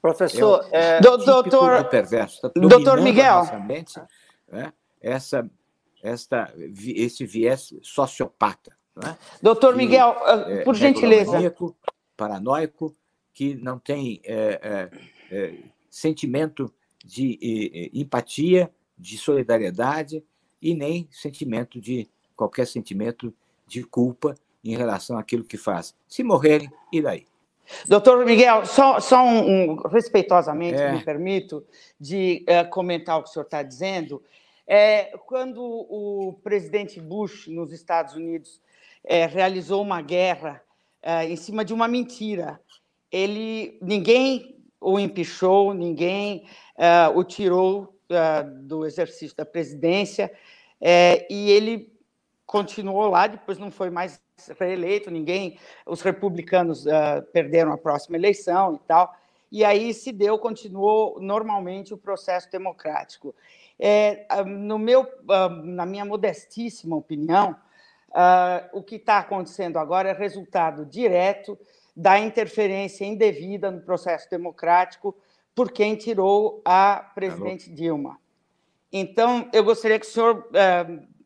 Professor, 0.01 0.65
é, 0.71 0.97
é 0.97 1.01
doutor, 1.01 1.85
perverso, 1.89 2.41
tá 2.41 2.51
doutor 2.55 3.01
Miguel, 3.01 3.43
mente, 3.67 4.01
né? 4.47 4.73
essa, 5.01 5.49
esta, 6.03 6.55
esse 6.57 7.27
viés 7.27 7.75
sociopata. 7.83 8.77
Né? 8.95 9.17
Doutor 9.43 9.75
Miguel, 9.75 10.17
é, 10.47 10.63
por 10.63 10.77
gentileza. 10.77 11.33
Maníaco, 11.33 11.77
paranoico, 12.17 12.95
que 13.39 13.55
não 13.55 13.79
tem 13.79 14.21
é, 14.25 14.61
é, 14.61 14.91
é 15.31 15.55
sentimento 15.89 16.75
de 17.05 17.39
empatia, 17.95 18.69
de 18.99 19.17
solidariedade 19.17 20.25
e 20.61 20.75
nem 20.75 21.07
sentimento 21.13 21.81
de 21.81 22.09
qualquer 22.35 22.67
sentimento 22.67 23.33
de 23.65 23.85
culpa 23.85 24.35
em 24.65 24.77
relação 24.77 25.17
àquilo 25.17 25.45
que 25.45 25.57
faz. 25.57 25.95
Se 26.09 26.25
morrerem, 26.25 26.69
e 26.93 27.01
daí? 27.01 27.27
Doutor 27.87 28.27
Miguel, 28.27 28.67
só, 28.67 28.99
só 28.99 29.25
um, 29.25 29.71
um 29.71 29.77
respeitosamente, 29.87 30.81
é. 30.81 30.91
me 30.91 31.05
permito, 31.05 31.65
de 32.01 32.45
uh, 32.49 32.69
comentar 32.71 33.21
o 33.21 33.23
que 33.23 33.31
o 33.31 33.33
senhor 33.33 33.45
está 33.45 33.63
dizendo. 33.63 34.21
É, 34.67 35.17
quando 35.27 35.63
o 35.63 36.41
presidente 36.43 37.01
Bush, 37.01 37.47
nos 37.47 37.73
Estados 37.73 38.17
Unidos, 38.17 38.61
é, 39.05 39.27
realizou 39.27 39.81
uma 39.81 40.03
guerra 40.03 40.61
é, 41.01 41.25
em 41.27 41.37
cima 41.37 41.65
de 41.65 41.73
uma 41.73 41.87
mentira, 41.87 42.61
ele, 43.11 43.79
ninguém 43.83 44.63
o 44.81 44.99
empichou, 44.99 45.75
ninguém 45.75 46.47
é, 46.77 47.09
o 47.09 47.25
tirou 47.25 47.99
é, 48.09 48.43
do 48.43 48.87
exercício 48.87 49.37
da 49.37 49.45
presidência, 49.45 50.33
e 50.81 51.51
ele 51.51 51.93
continuou 52.47 53.09
lá, 53.09 53.27
depois 53.27 53.59
não 53.59 53.71
foi 53.71 53.91
mais 53.91 54.21
reeleito, 54.59 55.11
ninguém, 55.11 55.59
os 55.85 56.01
republicanos 56.01 56.87
uh, 56.87 57.23
perderam 57.33 57.73
a 57.73 57.79
próxima 57.79 58.17
eleição 58.17 58.75
e 58.75 58.79
tal, 58.87 59.15
e 59.51 59.65
aí 59.65 59.93
se 59.93 60.13
deu, 60.13 60.39
continuou 60.39 61.21
normalmente 61.21 61.93
o 61.93 61.99
processo 61.99 62.51
democrático. 62.51 63.35
É, 63.79 64.27
ah, 64.29 64.45
no 64.45 64.79
meu, 64.79 65.03
uh, 65.03 65.49
na 65.65 65.87
minha 65.87 66.05
modestíssima 66.05 66.97
opinião, 66.97 67.57
uh, 68.11 68.69
o 68.73 68.83
que 68.83 68.97
está 68.97 69.19
acontecendo 69.19 69.79
agora 69.79 70.11
é 70.11 70.13
resultado 70.13 70.85
direto 70.85 71.59
da 71.99 72.17
interferência 72.17 73.05
indevida 73.05 73.73
no 73.73 73.81
processo 73.81 74.31
democrático 74.31 75.17
por 75.53 75.73
quem 75.73 75.97
tirou 75.97 76.63
a 76.65 77.11
presidente 77.13 77.69
Dilma. 77.69 78.21
Então, 78.93 79.51
eu 79.53 79.65
gostaria 79.65 79.99
que 79.99 80.07
o 80.07 80.09
senhor 80.09 80.49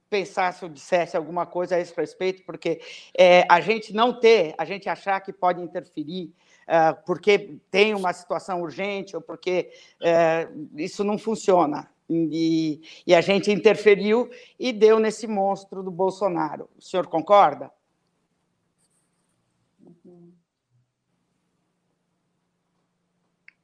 pensasse 0.08 0.64
ou 0.64 0.70
dissesse 0.70 1.14
alguma 1.14 1.44
coisa 1.44 1.76
a 1.76 1.78
esse 1.78 1.94
respeito, 1.94 2.42
porque 2.44 2.80
é, 3.16 3.44
a 3.50 3.60
gente 3.60 3.92
não 3.92 4.18
ter, 4.18 4.54
a 4.56 4.64
gente 4.64 4.88
achar 4.88 5.20
que 5.20 5.30
pode 5.30 5.60
interferir 5.60 6.32
é, 6.66 6.94
porque 7.04 7.58
tem 7.70 7.94
uma 7.94 8.14
situação 8.14 8.62
urgente 8.62 9.14
ou 9.14 9.20
porque 9.20 9.70
é, 10.02 10.48
isso 10.74 11.04
não 11.04 11.18
funciona. 11.18 11.90
E, 12.08 12.80
e, 13.06 13.14
a 13.14 13.20
gente 13.20 13.50
interferiu 13.50 14.30
e 14.58 14.72
deu 14.72 14.98
nesse 14.98 15.26
monstro 15.26 15.82
do 15.82 15.90
Bolsonaro. 15.90 16.68
O 16.78 16.82
senhor 16.82 17.06
concorda? 17.06 17.70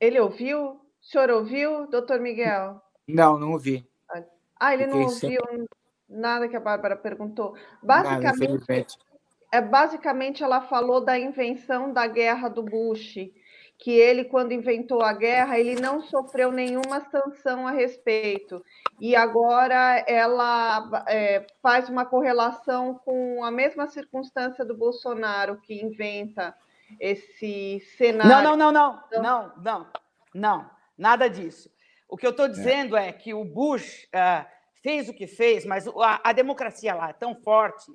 Ele 0.01 0.19
ouviu? 0.21 0.71
O 0.71 0.81
senhor 1.01 1.31
ouviu, 1.31 1.87
doutor 1.89 2.21
Miguel? 2.21 2.81
Não, 3.07 3.39
não 3.39 3.53
ouvi. 3.53 3.89
Ah, 4.61 4.75
ele 4.75 4.87
não 4.87 5.03
ouviu. 5.03 5.41
Nada 6.09 6.49
que 6.49 6.57
a 6.57 6.61
Bárbara 6.61 6.97
perguntou. 6.97 7.55
Basicamente, 7.83 8.67
Nada, 8.69 8.87
é, 9.53 9.61
basicamente, 9.61 10.43
ela 10.43 10.61
falou 10.63 11.01
da 11.01 11.19
invenção 11.19 11.93
da 11.93 12.07
guerra 12.07 12.49
do 12.49 12.63
Bush, 12.63 13.17
que 13.79 13.91
ele, 13.93 14.25
quando 14.25 14.53
inventou 14.53 15.03
a 15.03 15.13
guerra, 15.13 15.59
ele 15.59 15.81
não 15.81 16.03
sofreu 16.03 16.51
nenhuma 16.51 17.01
sanção 17.11 17.67
a 17.67 17.71
respeito. 17.71 18.63
E 19.01 19.15
agora 19.15 20.05
ela 20.07 21.05
é, 21.07 21.47
faz 21.63 21.89
uma 21.89 22.05
correlação 22.05 23.01
com 23.05 23.45
a 23.45 23.51
mesma 23.51 23.87
circunstância 23.87 24.65
do 24.65 24.77
Bolsonaro, 24.77 25.61
que 25.61 25.81
inventa 25.81 26.55
esse 27.01 27.81
cenário. 27.97 28.31
Não, 28.31 28.43
não, 28.43 28.57
não, 28.57 28.73
não, 28.73 29.05
então 29.07 29.23
não, 29.23 29.53
não, 29.63 29.87
não, 30.35 30.71
nada 30.97 31.29
disso. 31.29 31.71
O 32.09 32.17
que 32.17 32.27
eu 32.27 32.31
estou 32.31 32.47
é. 32.47 32.49
dizendo 32.49 32.97
é. 32.97 33.09
é. 33.09 33.13
que 33.13 33.35
o 33.35 33.45
Bush. 33.45 34.05
Uh, 34.07 34.59
fez 34.83 35.09
o 35.09 35.15
que 35.15 35.27
fez, 35.27 35.65
mas 35.65 35.87
a, 35.87 36.21
a 36.31 36.33
democracia 36.33 36.95
lá 36.95 37.11
é 37.11 37.13
tão 37.13 37.35
forte 37.35 37.93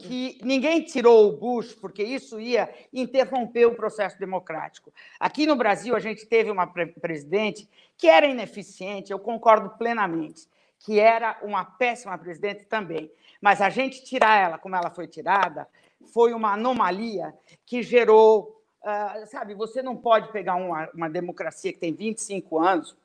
que 0.00 0.38
ninguém 0.42 0.82
tirou 0.82 1.28
o 1.28 1.36
Bush, 1.36 1.72
porque 1.72 2.02
isso 2.02 2.40
ia 2.40 2.68
interromper 2.92 3.66
o 3.66 3.74
processo 3.76 4.18
democrático. 4.18 4.92
Aqui 5.20 5.46
no 5.46 5.54
Brasil, 5.54 5.94
a 5.94 6.00
gente 6.00 6.26
teve 6.26 6.50
uma 6.50 6.66
presidente 6.66 7.68
que 7.96 8.08
era 8.08 8.26
ineficiente, 8.26 9.12
eu 9.12 9.18
concordo 9.18 9.70
plenamente, 9.78 10.48
que 10.80 10.98
era 10.98 11.38
uma 11.40 11.64
péssima 11.64 12.18
presidente 12.18 12.64
também. 12.64 13.12
Mas 13.40 13.60
a 13.60 13.70
gente 13.70 14.04
tirar 14.04 14.36
ela 14.36 14.58
como 14.58 14.74
ela 14.74 14.90
foi 14.90 15.06
tirada 15.06 15.68
foi 16.06 16.32
uma 16.32 16.52
anomalia 16.52 17.34
que 17.64 17.82
gerou. 17.82 18.54
Uh, 18.82 19.26
sabe, 19.26 19.54
você 19.54 19.82
não 19.82 19.96
pode 19.96 20.30
pegar 20.30 20.54
uma, 20.54 20.88
uma 20.94 21.10
democracia 21.10 21.72
que 21.72 21.78
tem 21.78 21.92
25 21.92 22.58
anos 22.58 22.96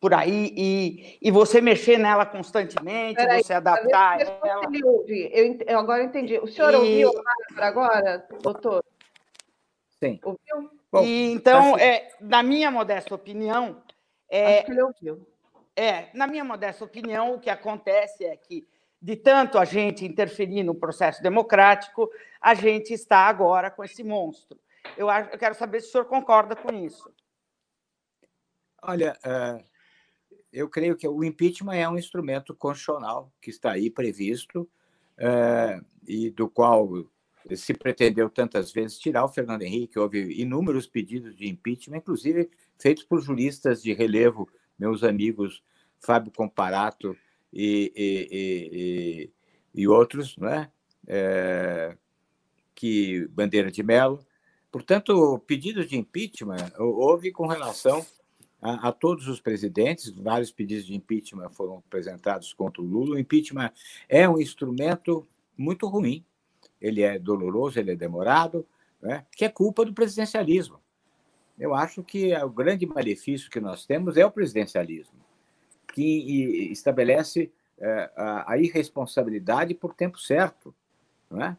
por 0.00 0.14
aí 0.14 0.52
e, 0.56 1.18
e 1.22 1.30
você 1.30 1.60
mexer 1.60 1.98
nela 1.98 2.26
constantemente, 2.26 3.16
Peraí, 3.16 3.42
você 3.42 3.54
adaptar 3.54 4.20
ela. 4.20 4.64
Ele 4.64 4.84
ouve. 4.84 5.30
Eu, 5.32 5.58
eu 5.66 5.78
agora 5.78 6.02
entendi. 6.02 6.38
O 6.38 6.46
senhor 6.46 6.72
e... 6.74 7.04
ouviu 7.04 7.22
agora, 7.56 8.26
doutor? 8.42 8.84
Sim. 9.98 10.18
Ouviu? 10.24 10.70
Bom, 10.90 11.02
e, 11.02 11.32
então, 11.32 11.74
assim... 11.74 11.84
é, 11.84 12.08
na 12.20 12.42
minha 12.42 12.70
modesta 12.70 13.14
opinião, 13.14 13.82
é, 14.28 14.58
Acho 14.58 14.66
que 14.66 14.72
ele 14.72 14.82
ouviu. 14.82 15.26
É, 15.74 16.08
na 16.12 16.26
minha 16.26 16.44
modesta 16.44 16.84
opinião, 16.84 17.34
o 17.34 17.40
que 17.40 17.48
acontece 17.48 18.24
é 18.24 18.36
que, 18.36 18.66
de 19.00 19.16
tanto 19.16 19.58
a 19.58 19.64
gente 19.64 20.04
interferir 20.04 20.62
no 20.62 20.74
processo 20.74 21.22
democrático, 21.22 22.10
a 22.40 22.54
gente 22.54 22.92
está 22.92 23.20
agora 23.20 23.70
com 23.70 23.84
esse 23.84 24.02
monstro. 24.02 24.58
Eu, 24.96 25.08
acho, 25.08 25.30
eu 25.30 25.38
quero 25.38 25.54
saber 25.54 25.80
se 25.80 25.88
o 25.88 25.92
senhor 25.92 26.04
concorda 26.06 26.56
com 26.56 26.74
isso. 26.74 27.12
Olha, 28.82 29.16
uh, 29.24 29.64
eu 30.52 30.68
creio 30.68 30.96
que 30.96 31.06
o 31.06 31.22
impeachment 31.22 31.74
é 31.74 31.88
um 31.88 31.98
instrumento 31.98 32.54
constitucional 32.54 33.32
que 33.40 33.50
está 33.50 33.72
aí 33.72 33.90
previsto 33.90 34.68
é, 35.16 35.80
e 36.06 36.30
do 36.30 36.48
qual 36.48 36.88
se 37.54 37.74
pretendeu 37.74 38.30
tantas 38.30 38.72
vezes 38.72 38.98
tirar 38.98 39.24
o 39.24 39.28
Fernando 39.28 39.62
Henrique. 39.62 39.98
Houve 39.98 40.40
inúmeros 40.40 40.86
pedidos 40.86 41.36
de 41.36 41.48
impeachment, 41.48 41.98
inclusive 41.98 42.50
feitos 42.78 43.04
por 43.04 43.20
juristas 43.20 43.82
de 43.82 43.92
relevo, 43.92 44.48
meus 44.78 45.02
amigos 45.02 45.62
Fábio 46.00 46.32
Comparato 46.32 47.16
e, 47.52 47.92
e, 47.96 49.30
e, 49.74 49.82
e 49.82 49.88
outros, 49.88 50.36
né? 50.36 50.70
É, 51.06 51.96
que 52.74 53.26
Bandeira 53.28 53.70
de 53.70 53.82
Mello. 53.82 54.24
Portanto, 54.70 55.38
pedidos 55.46 55.88
de 55.88 55.96
impeachment 55.96 56.70
houve 56.78 57.32
com 57.32 57.46
relação 57.46 58.04
a, 58.60 58.88
a, 58.88 58.92
todos 58.92 59.26
os 59.26 59.40
presidentes, 59.40 60.10
vários 60.10 60.52
pedidos 60.52 60.86
de 60.86 60.94
impeachment 60.94 61.50
foram 61.50 61.78
apresentados 61.78 62.52
contra 62.52 62.82
o 62.82 62.84
Lula. 62.84 63.16
O 63.16 63.18
impeachment 63.18 63.72
é 64.08 64.28
um 64.28 64.38
instrumento 64.38 65.26
muito 65.56 65.86
ruim, 65.86 66.24
ele 66.80 67.02
é 67.02 67.18
doloroso, 67.18 67.78
ele 67.78 67.92
é 67.92 67.96
demorado, 67.96 68.66
né? 69.00 69.24
que 69.32 69.44
é 69.44 69.48
culpa 69.48 69.84
do 69.84 69.92
presidencialismo. 69.92 70.78
Eu 71.58 71.74
acho 71.74 72.04
que 72.04 72.32
o 72.36 72.50
grande 72.50 72.86
malefício 72.86 73.50
que 73.50 73.60
nós 73.60 73.84
temos 73.84 74.16
é 74.16 74.24
o 74.24 74.30
presidencialismo, 74.30 75.18
que 75.98 76.70
estabelece 76.70 77.50
é, 77.76 78.10
a, 78.16 78.56
irresponsabilidade 78.56 79.74
por 79.74 79.94
tempo 79.94 80.16
certo, 80.16 80.72
não 81.28 81.42
é? 81.42 81.56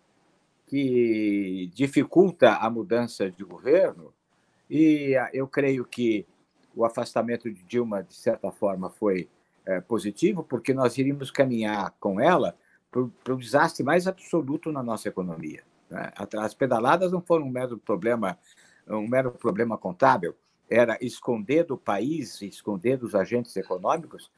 que 0.65 1.69
dificulta 1.73 2.53
a 2.53 2.69
mudança 2.69 3.29
de 3.29 3.43
governo. 3.43 4.13
E 4.69 5.13
eu 5.33 5.45
creio 5.45 5.83
que 5.83 6.25
o 6.73 6.85
afastamento 6.85 7.51
de 7.51 7.63
Dilma, 7.63 8.01
de 8.01 8.13
certa 8.13 8.49
forma, 8.49 8.89
foi 8.89 9.27
é, 9.65 9.81
positivo, 9.81 10.41
porque 10.41 10.73
nós 10.73 10.97
iríamos 10.97 11.31
caminhar 11.31 11.93
com 11.99 12.21
ela 12.21 12.55
para 12.91 13.33
o 13.33 13.37
desastre 13.37 13.83
mais 13.83 14.07
absoluto 14.07 14.71
na 14.71 14.81
nossa 14.81 15.09
economia. 15.09 15.63
Né? 15.89 16.13
As 16.37 16.53
pedaladas 16.53 17.11
não 17.11 17.21
foram 17.21 17.45
um 17.45 17.51
mero 17.51 17.77
problema, 17.77 18.37
um 18.87 19.07
mero 19.07 19.31
problema 19.31 19.77
contábil, 19.77 20.33
era 20.69 20.97
esconder 21.01 21.63
do 21.63 21.77
país, 21.77 22.41
esconder 22.41 22.97
dos 22.97 23.15
agentes 23.15 23.55
econômicos 23.55 24.29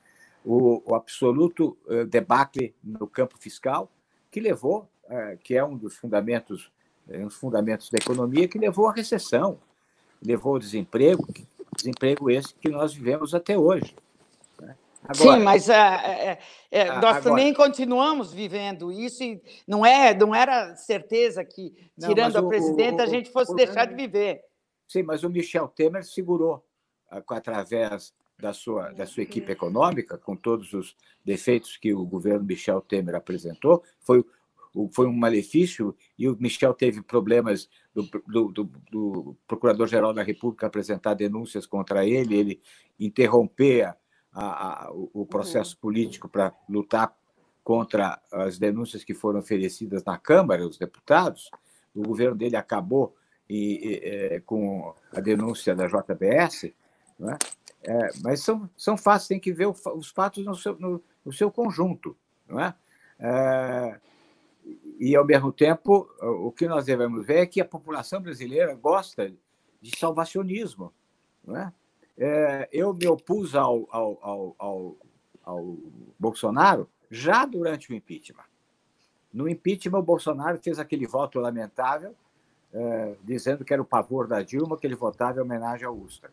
o, 0.43 0.81
o 0.85 0.95
absoluto 0.95 1.77
uh, 1.85 2.05
debacle 2.05 2.73
no 2.83 3.07
campo 3.07 3.37
fiscal 3.37 3.89
que 4.29 4.39
levou, 4.39 4.87
uh, 5.05 5.37
que 5.43 5.55
é 5.55 5.63
um 5.63 5.77
dos 5.77 5.97
fundamentos, 5.97 6.71
um 7.07 7.25
dos 7.25 7.35
fundamentos 7.35 7.89
da 7.89 7.97
economia, 7.97 8.47
que 8.47 8.57
levou 8.57 8.87
à 8.87 8.93
recessão, 8.93 9.59
levou 10.23 10.53
ao 10.53 10.59
desemprego, 10.59 11.27
desemprego 11.75 12.29
esse 12.29 12.53
que 12.55 12.69
nós 12.69 12.93
vivemos 12.93 13.33
até 13.35 13.57
hoje. 13.57 13.95
Né? 14.59 14.75
Agora, 15.03 15.37
Sim, 15.37 15.43
mas 15.43 15.69
é, 15.69 16.39
é, 16.69 16.85
nós 16.85 16.97
agora, 16.97 17.21
também 17.21 17.53
continuamos 17.53 18.31
vivendo 18.31 18.91
isso 18.91 19.23
e 19.23 19.41
não 19.67 19.85
é, 19.85 20.13
não 20.13 20.33
era 20.33 20.75
certeza 20.75 21.43
que 21.43 21.73
tirando 21.99 22.35
não, 22.35 22.45
a 22.45 22.47
presidenta 22.47 23.03
o, 23.03 23.05
a 23.05 23.09
gente 23.09 23.31
fosse 23.31 23.51
o, 23.51 23.55
deixar 23.55 23.85
de 23.85 23.95
viver. 23.95 24.41
Sim, 24.91 25.03
mas 25.03 25.23
o 25.23 25.29
Michel 25.29 25.69
Temer 25.69 26.03
segurou 26.03 26.61
através 27.29 28.13
da 28.37 28.51
sua 28.51 28.91
da 28.91 29.05
sua 29.05 29.23
equipe 29.23 29.49
econômica, 29.49 30.17
com 30.17 30.35
todos 30.35 30.73
os 30.73 30.97
defeitos 31.23 31.77
que 31.77 31.93
o 31.93 32.05
governo 32.05 32.43
Michel 32.43 32.81
Temer 32.81 33.15
apresentou, 33.15 33.81
foi 34.01 34.25
foi 34.91 35.07
um 35.07 35.13
malefício 35.13 35.95
e 36.17 36.27
o 36.27 36.35
Michel 36.37 36.73
teve 36.73 37.01
problemas 37.01 37.69
do, 37.93 38.03
do, 38.27 38.51
do, 38.51 38.63
do 38.91 39.37
Procurador-Geral 39.47 40.13
da 40.13 40.23
República 40.23 40.67
apresentar 40.67 41.13
denúncias 41.13 41.65
contra 41.65 42.05
ele, 42.05 42.35
ele 42.35 42.61
interromper 42.99 43.95
a, 44.33 44.87
a, 44.87 44.91
o 44.91 45.25
processo 45.25 45.77
político 45.77 46.27
para 46.27 46.53
lutar 46.69 47.15
contra 47.63 48.21
as 48.29 48.57
denúncias 48.57 49.05
que 49.05 49.13
foram 49.13 49.39
oferecidas 49.39 50.03
na 50.03 50.17
Câmara, 50.17 50.67
os 50.67 50.77
deputados. 50.77 51.49
O 51.93 52.01
governo 52.01 52.35
dele 52.37 52.55
acabou 52.55 53.15
e, 53.53 54.35
e, 54.35 54.41
com 54.41 54.93
a 55.11 55.19
denúncia 55.19 55.75
da 55.75 55.87
JBS, 55.87 56.71
é? 57.29 57.37
É, 57.83 58.09
mas 58.23 58.41
são, 58.41 58.69
são 58.77 58.95
fatos, 58.95 59.27
tem 59.27 59.39
que 59.39 59.51
ver 59.51 59.67
os 59.67 60.09
fatos 60.09 60.45
no 60.45 60.55
seu, 60.55 60.77
no, 60.79 61.03
no 61.25 61.33
seu 61.33 61.51
conjunto. 61.51 62.15
Não 62.47 62.59
é? 62.59 62.75
é? 63.19 63.99
e, 64.99 65.15
ao 65.15 65.25
mesmo 65.25 65.51
tempo, 65.51 66.07
o 66.21 66.51
que 66.51 66.67
nós 66.67 66.85
devemos 66.85 67.25
ver 67.25 67.39
é 67.39 67.45
que 67.45 67.59
a 67.59 67.65
população 67.65 68.21
brasileira 68.21 68.75
gosta 68.75 69.33
de 69.81 69.97
salvacionismo. 69.97 70.93
Não 71.43 71.57
é? 71.57 71.73
é 72.17 72.69
eu 72.71 72.93
me 72.93 73.07
opus 73.07 73.55
ao, 73.55 73.87
ao, 73.91 74.19
ao, 74.21 74.55
ao, 74.59 74.97
ao 75.43 75.77
Bolsonaro 76.19 76.87
já 77.09 77.45
durante 77.45 77.91
o 77.91 77.95
impeachment. 77.95 78.45
No 79.33 79.49
impeachment, 79.49 79.99
o 79.99 80.03
Bolsonaro 80.03 80.59
fez 80.59 80.77
aquele 80.77 81.07
voto 81.07 81.39
lamentável, 81.39 82.15
é, 82.73 83.15
dizendo 83.23 83.65
que 83.65 83.73
era 83.73 83.81
o 83.81 83.85
pavor 83.85 84.27
da 84.27 84.41
Dilma, 84.41 84.77
que 84.77 84.87
ele 84.87 84.95
votava 84.95 85.39
em 85.39 85.41
homenagem 85.41 85.85
ao 85.85 85.95
Ustra. 85.95 86.31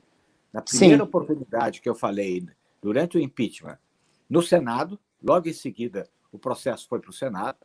Na 0.52 0.62
primeira 0.62 0.96
Sim. 0.96 1.02
oportunidade 1.02 1.80
que 1.80 1.88
eu 1.88 1.94
falei 1.94 2.46
durante 2.80 3.16
o 3.16 3.20
impeachment, 3.20 3.78
no 4.28 4.42
Senado, 4.42 4.98
logo 5.22 5.48
em 5.48 5.52
seguida 5.52 6.08
o 6.32 6.38
processo 6.38 6.86
foi 6.88 7.00
para 7.00 7.10
o 7.10 7.14
Senado, 7.14 7.58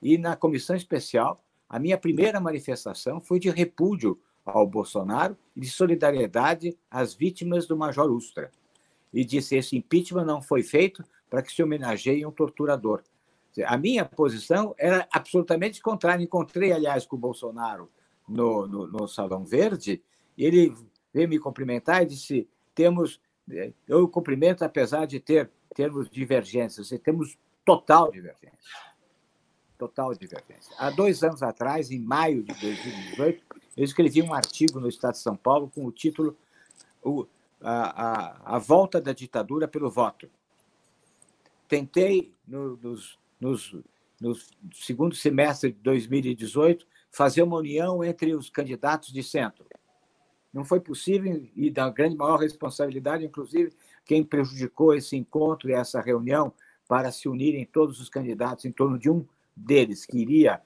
e 0.00 0.18
na 0.18 0.36
comissão 0.36 0.76
especial, 0.76 1.42
a 1.68 1.78
minha 1.78 1.98
primeira 1.98 2.40
manifestação 2.40 3.20
foi 3.20 3.38
de 3.38 3.50
repúdio 3.50 4.20
ao 4.44 4.66
Bolsonaro 4.66 5.36
e 5.56 5.60
de 5.60 5.70
solidariedade 5.70 6.78
às 6.90 7.14
vítimas 7.14 7.66
do 7.66 7.76
Major 7.76 8.10
Ustra. 8.10 8.50
E 9.12 9.24
disse: 9.24 9.56
esse 9.56 9.76
impeachment 9.76 10.24
não 10.24 10.42
foi 10.42 10.62
feito 10.62 11.04
para 11.30 11.42
que 11.42 11.52
se 11.52 11.62
homenageie 11.62 12.26
um 12.26 12.30
torturador. 12.30 13.02
A 13.64 13.76
minha 13.76 14.04
posição 14.04 14.74
era 14.76 15.08
absolutamente 15.12 15.80
contrária. 15.80 16.22
Encontrei, 16.22 16.72
aliás, 16.72 17.06
com 17.06 17.16
o 17.16 17.18
Bolsonaro 17.18 17.90
no, 18.28 18.66
no, 18.66 18.86
no 18.86 19.08
Salão 19.08 19.44
Verde, 19.44 20.02
e 20.36 20.44
ele 20.44 20.74
veio 21.12 21.28
me 21.28 21.38
cumprimentar 21.38 22.02
e 22.02 22.06
disse: 22.06 22.48
temos, 22.74 23.20
eh, 23.50 23.72
eu 23.86 24.08
cumprimento 24.08 24.64
apesar 24.64 25.06
de 25.06 25.20
ter 25.20 25.50
termos 25.74 26.08
divergências, 26.08 26.88
temos 27.02 27.38
total 27.64 28.10
divergência. 28.10 28.84
Total 29.78 30.14
divergência. 30.14 30.74
Há 30.78 30.90
dois 30.90 31.22
anos 31.22 31.42
atrás, 31.42 31.90
em 31.90 31.98
maio 31.98 32.42
de 32.42 32.54
2018, 32.54 33.44
eu 33.76 33.84
escrevi 33.84 34.22
um 34.22 34.32
artigo 34.32 34.78
no 34.78 34.88
Estado 34.88 35.14
de 35.14 35.18
São 35.18 35.36
Paulo 35.36 35.70
com 35.74 35.84
o 35.84 35.92
título 35.92 36.36
o, 37.02 37.26
a, 37.60 38.52
a, 38.52 38.56
a 38.56 38.58
Volta 38.58 39.00
da 39.00 39.12
Ditadura 39.12 39.66
pelo 39.66 39.90
Voto. 39.90 40.30
Tentei, 41.66 42.32
no, 42.46 42.76
nos, 42.76 43.18
nos, 43.40 43.76
no 44.20 44.34
segundo 44.72 45.14
semestre 45.14 45.72
de 45.72 45.80
2018, 45.80 46.86
fazer 47.14 47.42
uma 47.42 47.58
união 47.58 48.02
entre 48.02 48.34
os 48.34 48.50
candidatos 48.50 49.12
de 49.12 49.22
centro. 49.22 49.64
Não 50.52 50.64
foi 50.64 50.80
possível, 50.80 51.46
e 51.54 51.70
da 51.70 51.88
grande 51.88 52.16
maior 52.16 52.38
responsabilidade, 52.38 53.24
inclusive, 53.24 53.72
quem 54.04 54.24
prejudicou 54.24 54.92
esse 54.92 55.16
encontro 55.16 55.70
e 55.70 55.72
essa 55.72 56.00
reunião 56.00 56.52
para 56.88 57.12
se 57.12 57.28
unirem 57.28 57.64
todos 57.64 58.00
os 58.00 58.08
candidatos 58.08 58.64
em 58.64 58.72
torno 58.72 58.98
de 58.98 59.08
um 59.08 59.24
deles 59.56 60.04
que 60.04 60.18
iria 60.18 60.60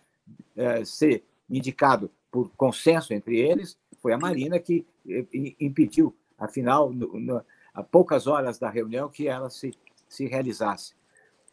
eh, 0.56 0.84
ser 0.84 1.22
indicado 1.48 2.10
por 2.30 2.50
consenso 2.56 3.12
entre 3.12 3.38
eles, 3.38 3.78
foi 4.00 4.12
a 4.12 4.18
Marina 4.18 4.58
que 4.58 4.86
eh, 5.06 5.26
impediu, 5.60 6.16
afinal, 6.38 6.90
no, 6.90 7.20
no, 7.20 7.44
a 7.74 7.82
poucas 7.82 8.26
horas 8.26 8.58
da 8.58 8.70
reunião, 8.70 9.08
que 9.10 9.28
ela 9.28 9.50
se, 9.50 9.72
se 10.08 10.26
realizasse. 10.26 10.94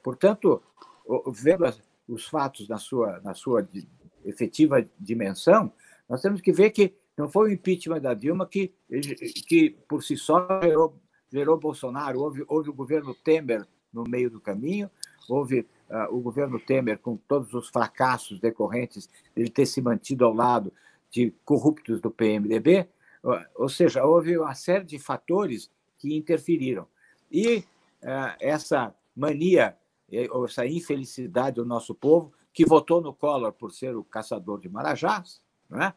Portanto, 0.02 0.62
vendo 1.34 1.66
os 2.08 2.26
fatos 2.26 2.68
na 2.68 2.78
sua, 2.78 3.20
na 3.22 3.34
sua 3.34 3.68
efetiva 4.26 4.86
dimensão, 5.00 5.72
nós 6.10 6.22
temos 6.22 6.42
que 6.42 6.52
ver 6.52 6.72
que 6.72 6.94
não 7.18 7.30
foi 7.30 7.50
o 7.50 7.54
impeachment 7.54 8.02
da 8.02 8.14
Dilma 8.14 8.46
que, 8.46 8.74
que 9.48 9.70
por 9.88 10.04
si 10.04 10.18
só, 10.18 10.48
gerou, 10.62 11.00
gerou 11.32 11.58
Bolsonaro. 11.58 12.20
Houve, 12.20 12.44
houve 12.48 12.70
o 12.70 12.74
governo 12.74 13.14
Temer 13.14 13.66
no 13.94 14.04
meio 14.04 14.30
do 14.30 14.42
caminho, 14.42 14.92
houve 15.30 15.62
uh, 15.90 16.14
o 16.14 16.20
governo 16.20 16.60
Temer 16.60 17.00
com 17.00 17.16
todos 17.16 17.54
os 17.54 17.70
fracassos 17.70 18.40
decorrentes 18.40 19.10
de 19.36 19.50
ter 19.50 19.66
se 19.66 19.82
mantido 19.82 20.26
ao 20.26 20.34
lado 20.34 20.74
de 21.10 21.34
corruptos 21.46 22.02
do 22.02 22.12
PMDB, 22.12 22.88
uh, 23.24 23.46
ou 23.56 23.70
seja, 23.70 24.04
houve 24.04 24.38
uma 24.38 24.54
série 24.54 24.84
de 24.84 25.00
fatores 25.00 25.72
que 25.98 26.14
interferiram. 26.16 26.86
E 27.32 27.60
uh, 28.04 28.36
essa 28.42 28.94
mania, 29.16 29.78
essa 30.12 30.66
infelicidade 30.66 31.56
do 31.56 31.66
nosso 31.66 31.96
povo, 31.96 32.34
que 32.56 32.66
votou 32.66 33.02
no 33.02 33.14
Collor 33.14 33.52
por 33.52 33.74
ser 33.74 33.98
o 33.98 34.04
caçador 34.04 34.62
de 34.62 34.70
Marajás, 34.70 35.42
não 35.70 35.82
é? 35.82 35.94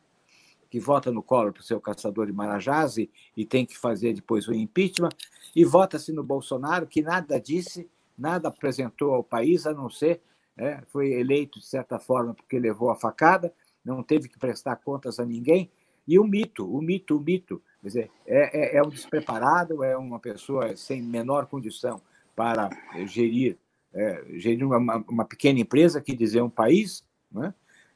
que 0.68 0.80
vota 0.80 1.10
no 1.12 1.22
Collor 1.22 1.52
para 1.52 1.62
ser 1.62 1.74
o 1.74 1.80
caçador 1.80 2.26
de 2.26 2.32
Marajás 2.32 2.98
e, 2.98 3.08
e 3.36 3.46
tem 3.46 3.64
que 3.64 3.78
fazer 3.78 4.12
depois 4.12 4.48
o 4.48 4.52
impeachment, 4.52 5.10
e 5.54 5.64
vota-se 5.64 6.12
no 6.12 6.22
Bolsonaro, 6.22 6.86
que 6.86 7.00
nada 7.00 7.40
disse, 7.40 7.88
nada 8.18 8.48
apresentou 8.48 9.14
ao 9.14 9.22
país, 9.22 9.66
a 9.66 9.72
não 9.72 9.88
ser, 9.88 10.20
é, 10.56 10.82
foi 10.88 11.12
eleito 11.12 11.60
de 11.60 11.64
certa 11.64 11.98
forma 11.98 12.34
porque 12.34 12.58
levou 12.58 12.90
a 12.90 12.96
facada, 12.96 13.54
não 13.84 14.02
teve 14.02 14.28
que 14.28 14.38
prestar 14.38 14.76
contas 14.76 15.20
a 15.20 15.24
ninguém, 15.24 15.70
e 16.06 16.18
o 16.18 16.24
mito, 16.24 16.68
o 16.68 16.82
mito, 16.82 17.16
o 17.16 17.20
mito, 17.20 17.62
quer 17.80 17.86
dizer, 17.86 18.10
é, 18.26 18.76
é, 18.76 18.76
é 18.78 18.82
um 18.82 18.88
despreparado, 18.88 19.84
é 19.84 19.96
uma 19.96 20.18
pessoa 20.18 20.76
sem 20.76 21.00
menor 21.00 21.46
condição 21.46 22.02
para 22.34 22.68
gerir, 23.06 23.56
é, 23.98 24.24
gerir 24.38 24.64
uma, 24.64 25.04
uma, 25.08 25.24
pequena 25.24 25.58
empresa, 25.58 26.00
que 26.00 26.14
dizer 26.14 26.40
um 26.40 26.48
país, 26.48 27.04
né? 27.30 27.52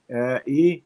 É, 0.08 0.42
e 0.44 0.82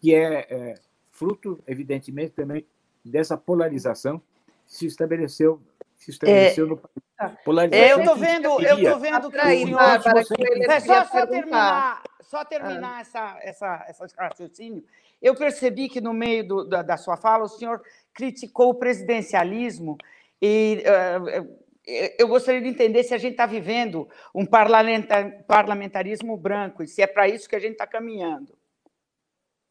que 0.00 0.14
é, 0.14 0.46
é 0.48 0.74
fruto, 1.10 1.62
evidentemente, 1.66 2.30
também 2.30 2.64
dessa 3.04 3.36
polarização 3.36 4.22
que 4.66 4.74
se 4.74 4.86
estabeleceu, 4.86 5.60
se 5.96 6.12
estabeleceu 6.12 6.64
é, 6.64 6.68
no 6.68 6.76
país. 6.76 6.94
Tá. 7.16 7.36
Polarização 7.44 7.88
eu 7.88 7.98
estou 7.98 8.16
vendo, 8.16 8.60
eu 8.60 8.78
estou 8.78 9.00
vendo 9.00 9.30
que 9.30 9.38
aí, 9.38 9.70
Bárbara, 9.70 10.24
que 10.24 10.70
é 10.70 10.80
só, 10.80 11.04
só 11.04 11.26
terminar, 11.26 12.02
só 12.22 12.44
terminar 12.44 12.98
ah. 12.98 13.00
essa, 13.00 13.38
essa, 13.42 13.84
essa 13.88 14.06
raciocínio. 14.16 14.84
Eu 15.20 15.34
percebi 15.34 15.88
que 15.88 16.00
no 16.00 16.12
meio 16.12 16.46
do, 16.46 16.64
da, 16.64 16.82
da, 16.82 16.96
sua 16.96 17.16
fala 17.16 17.44
o 17.44 17.48
senhor 17.48 17.82
criticou 18.14 18.70
o 18.70 18.74
presidencialismo 18.74 19.96
e 20.40 20.82
uh, 20.86 21.61
eu 21.86 22.28
gostaria 22.28 22.60
de 22.60 22.68
entender 22.68 23.02
se 23.02 23.12
a 23.14 23.18
gente 23.18 23.32
está 23.32 23.46
vivendo 23.46 24.08
um 24.34 24.46
parlamentarismo 24.46 26.36
branco 26.36 26.82
e 26.82 26.88
se 26.88 27.02
é 27.02 27.06
para 27.06 27.28
isso 27.28 27.48
que 27.48 27.56
a 27.56 27.60
gente 27.60 27.72
está 27.72 27.86
caminhando. 27.86 28.56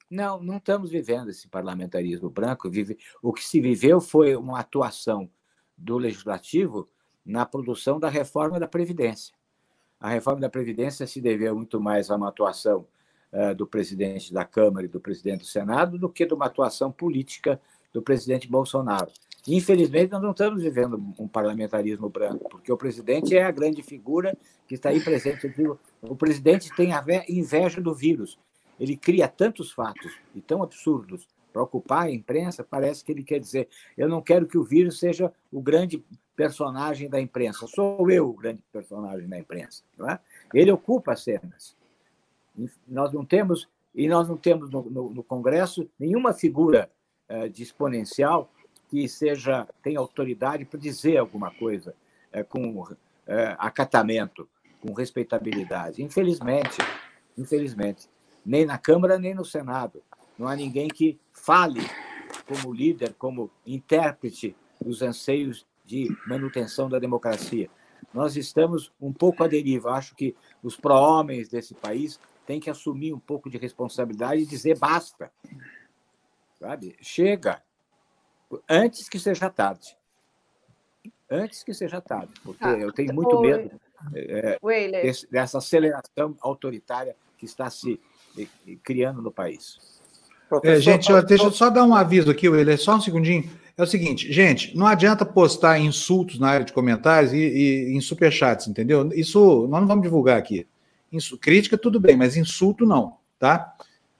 Não, 0.09 0.43
não 0.43 0.57
estamos 0.57 0.91
vivendo 0.91 1.29
esse 1.29 1.47
parlamentarismo 1.47 2.29
branco. 2.29 2.69
O 3.21 3.31
que 3.31 3.45
se 3.45 3.61
viveu 3.61 4.01
foi 4.01 4.35
uma 4.35 4.59
atuação 4.59 5.29
do 5.77 5.97
legislativo 5.97 6.89
na 7.25 7.45
produção 7.45 7.97
da 7.97 8.09
reforma 8.09 8.59
da 8.59 8.67
Previdência. 8.67 9.33
A 9.97 10.09
reforma 10.09 10.41
da 10.41 10.49
Previdência 10.49 11.07
se 11.07 11.21
deveu 11.21 11.55
muito 11.55 11.79
mais 11.79 12.11
a 12.11 12.17
uma 12.17 12.27
atuação 12.27 12.85
uh, 13.31 13.55
do 13.55 13.65
presidente 13.65 14.33
da 14.33 14.43
Câmara 14.43 14.85
e 14.85 14.89
do 14.89 14.99
presidente 14.99 15.41
do 15.41 15.45
Senado 15.45 15.97
do 15.97 16.09
que 16.09 16.25
de 16.25 16.33
uma 16.33 16.47
atuação 16.47 16.91
política 16.91 17.61
do 17.93 18.01
presidente 18.01 18.49
Bolsonaro. 18.49 19.11
Infelizmente, 19.47 20.11
nós 20.11 20.21
não 20.21 20.31
estamos 20.31 20.61
vivendo 20.61 21.01
um 21.17 21.27
parlamentarismo 21.27 22.09
branco, 22.09 22.47
porque 22.49 22.71
o 22.71 22.77
presidente 22.77 23.35
é 23.35 23.43
a 23.43 23.51
grande 23.51 23.81
figura 23.81 24.37
que 24.67 24.75
está 24.75 24.89
aí 24.89 24.99
presente. 24.99 25.49
Digo, 25.49 25.79
o 26.01 26.15
presidente 26.15 26.73
tem 26.75 26.91
inveja 27.27 27.81
do 27.81 27.93
vírus 27.93 28.37
ele 28.81 28.97
cria 28.97 29.27
tantos 29.27 29.71
fatos 29.71 30.11
e 30.33 30.41
tão 30.41 30.63
absurdos 30.63 31.27
para 31.53 31.61
ocupar 31.61 32.05
a 32.05 32.11
imprensa, 32.11 32.63
parece 32.67 33.05
que 33.05 33.11
ele 33.11 33.23
quer 33.23 33.39
dizer: 33.39 33.69
eu 33.95 34.09
não 34.09 34.23
quero 34.23 34.47
que 34.47 34.57
o 34.57 34.63
vírus 34.63 34.97
seja 34.97 35.31
o 35.51 35.61
grande 35.61 36.03
personagem 36.35 37.07
da 37.07 37.21
imprensa, 37.21 37.67
sou 37.67 38.09
eu 38.09 38.29
o 38.29 38.33
grande 38.33 38.63
personagem 38.71 39.29
da 39.29 39.37
imprensa. 39.37 39.83
É? 40.09 40.17
Ele 40.51 40.71
ocupa 40.71 41.11
as 41.13 41.23
cenas. 41.23 41.77
Nós 42.87 43.13
não 43.13 43.23
temos, 43.23 43.69
e 43.93 44.07
nós 44.07 44.27
não 44.27 44.35
temos 44.35 44.71
no, 44.71 44.81
no, 44.89 45.09
no 45.11 45.23
Congresso 45.23 45.87
nenhuma 45.99 46.33
figura 46.33 46.89
uh, 47.29 47.47
de 47.49 47.61
exponencial 47.61 48.51
que 48.91 49.07
seja 49.07 49.65
tenha 49.81 49.99
autoridade 49.99 50.65
para 50.65 50.79
dizer 50.79 51.17
alguma 51.17 51.49
coisa 51.49 51.95
uh, 52.35 52.43
com 52.43 52.81
uh, 52.81 52.97
acatamento, 53.57 54.47
com 54.81 54.93
respeitabilidade. 54.93 56.03
Infelizmente, 56.03 56.77
infelizmente 57.37 58.09
nem 58.45 58.65
na 58.65 58.77
Câmara, 58.77 59.17
nem 59.17 59.33
no 59.33 59.45
Senado. 59.45 60.03
Não 60.37 60.47
há 60.47 60.55
ninguém 60.55 60.89
que 60.89 61.17
fale 61.31 61.81
como 62.45 62.73
líder, 62.73 63.13
como 63.13 63.49
intérprete 63.65 64.55
dos 64.83 65.01
anseios 65.01 65.65
de 65.85 66.13
manutenção 66.27 66.89
da 66.89 66.99
democracia. 66.99 67.69
Nós 68.13 68.35
estamos 68.35 68.91
um 68.99 69.13
pouco 69.13 69.43
à 69.43 69.47
deriva. 69.47 69.91
Acho 69.91 70.15
que 70.15 70.35
os 70.61 70.75
pró-homens 70.75 71.47
desse 71.47 71.73
país 71.73 72.19
têm 72.45 72.59
que 72.59 72.69
assumir 72.69 73.13
um 73.13 73.19
pouco 73.19 73.49
de 73.49 73.57
responsabilidade 73.57 74.41
e 74.41 74.45
dizer 74.45 74.77
basta. 74.77 75.31
Sabe? 76.59 76.97
Chega. 77.01 77.61
Antes 78.69 79.07
que 79.09 79.19
seja 79.19 79.49
tarde. 79.49 79.97
Antes 81.29 81.63
que 81.63 81.73
seja 81.73 82.01
tarde, 82.01 82.33
porque 82.43 82.63
ah, 82.63 82.77
eu 82.77 82.91
tenho 82.91 83.13
muito 83.13 83.39
medo 83.39 83.71
é, 84.13 84.59
dessa 85.31 85.59
aceleração 85.59 86.35
autoritária 86.41 87.15
que 87.37 87.45
está 87.45 87.69
se 87.69 87.99
criando 88.83 89.21
no 89.21 89.31
país. 89.31 89.79
É, 90.63 90.79
gente, 90.81 91.11
ó, 91.11 91.21
deixa 91.21 91.45
eu 91.45 91.51
só 91.51 91.69
dar 91.69 91.85
um 91.85 91.95
aviso 91.95 92.29
aqui, 92.29 92.49
William, 92.49 92.75
só 92.75 92.95
um 92.95 93.01
segundinho. 93.01 93.49
É 93.77 93.83
o 93.83 93.87
seguinte, 93.87 94.31
gente, 94.31 94.75
não 94.77 94.85
adianta 94.85 95.25
postar 95.25 95.79
insultos 95.79 96.37
na 96.37 96.49
área 96.49 96.65
de 96.65 96.73
comentários 96.73 97.31
e, 97.31 97.37
e 97.37 97.95
em 97.95 98.01
superchats, 98.01 98.67
entendeu? 98.67 99.09
Isso 99.13 99.67
nós 99.69 99.79
não 99.79 99.87
vamos 99.87 100.03
divulgar 100.03 100.37
aqui. 100.37 100.67
Insu, 101.11 101.37
crítica, 101.37 101.77
tudo 101.77 101.99
bem, 101.99 102.17
mas 102.17 102.35
insulto 102.35 102.85
não, 102.85 103.17
tá? 103.39 103.73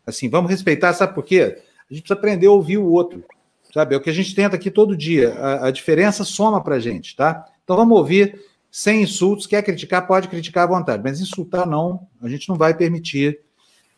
Assim, 0.06 0.30
vamos 0.30 0.50
respeitar, 0.50 0.94
sabe 0.94 1.14
por 1.14 1.24
quê? 1.24 1.62
A 1.90 1.94
gente 1.94 2.04
precisa 2.04 2.14
aprender 2.14 2.48
a 2.48 2.52
ouvir 2.52 2.78
o 2.78 2.88
outro, 2.88 3.24
sabe? 3.74 3.96
É 3.96 3.98
o 3.98 4.02
que 4.02 4.10
a 4.10 4.14
gente 4.14 4.36
tenta 4.36 4.56
aqui 4.56 4.70
todo 4.70 4.96
dia. 4.96 5.34
A, 5.36 5.68
a 5.68 5.72
diferença 5.72 6.24
soma 6.24 6.64
pra 6.64 6.80
gente, 6.80 7.16
tá? 7.16 7.46
Então 7.64 7.76
vamos 7.76 7.98
ouvir 7.98 8.44
sem 8.70 9.02
insultos. 9.02 9.48
Quer 9.48 9.64
criticar, 9.64 10.08
pode 10.08 10.28
criticar 10.28 10.64
à 10.64 10.68
vontade, 10.68 11.04
mas 11.04 11.20
insultar 11.20 11.68
não, 11.68 12.08
a 12.22 12.28
gente 12.28 12.48
não 12.50 12.56
vai 12.56 12.74
permitir 12.74 13.40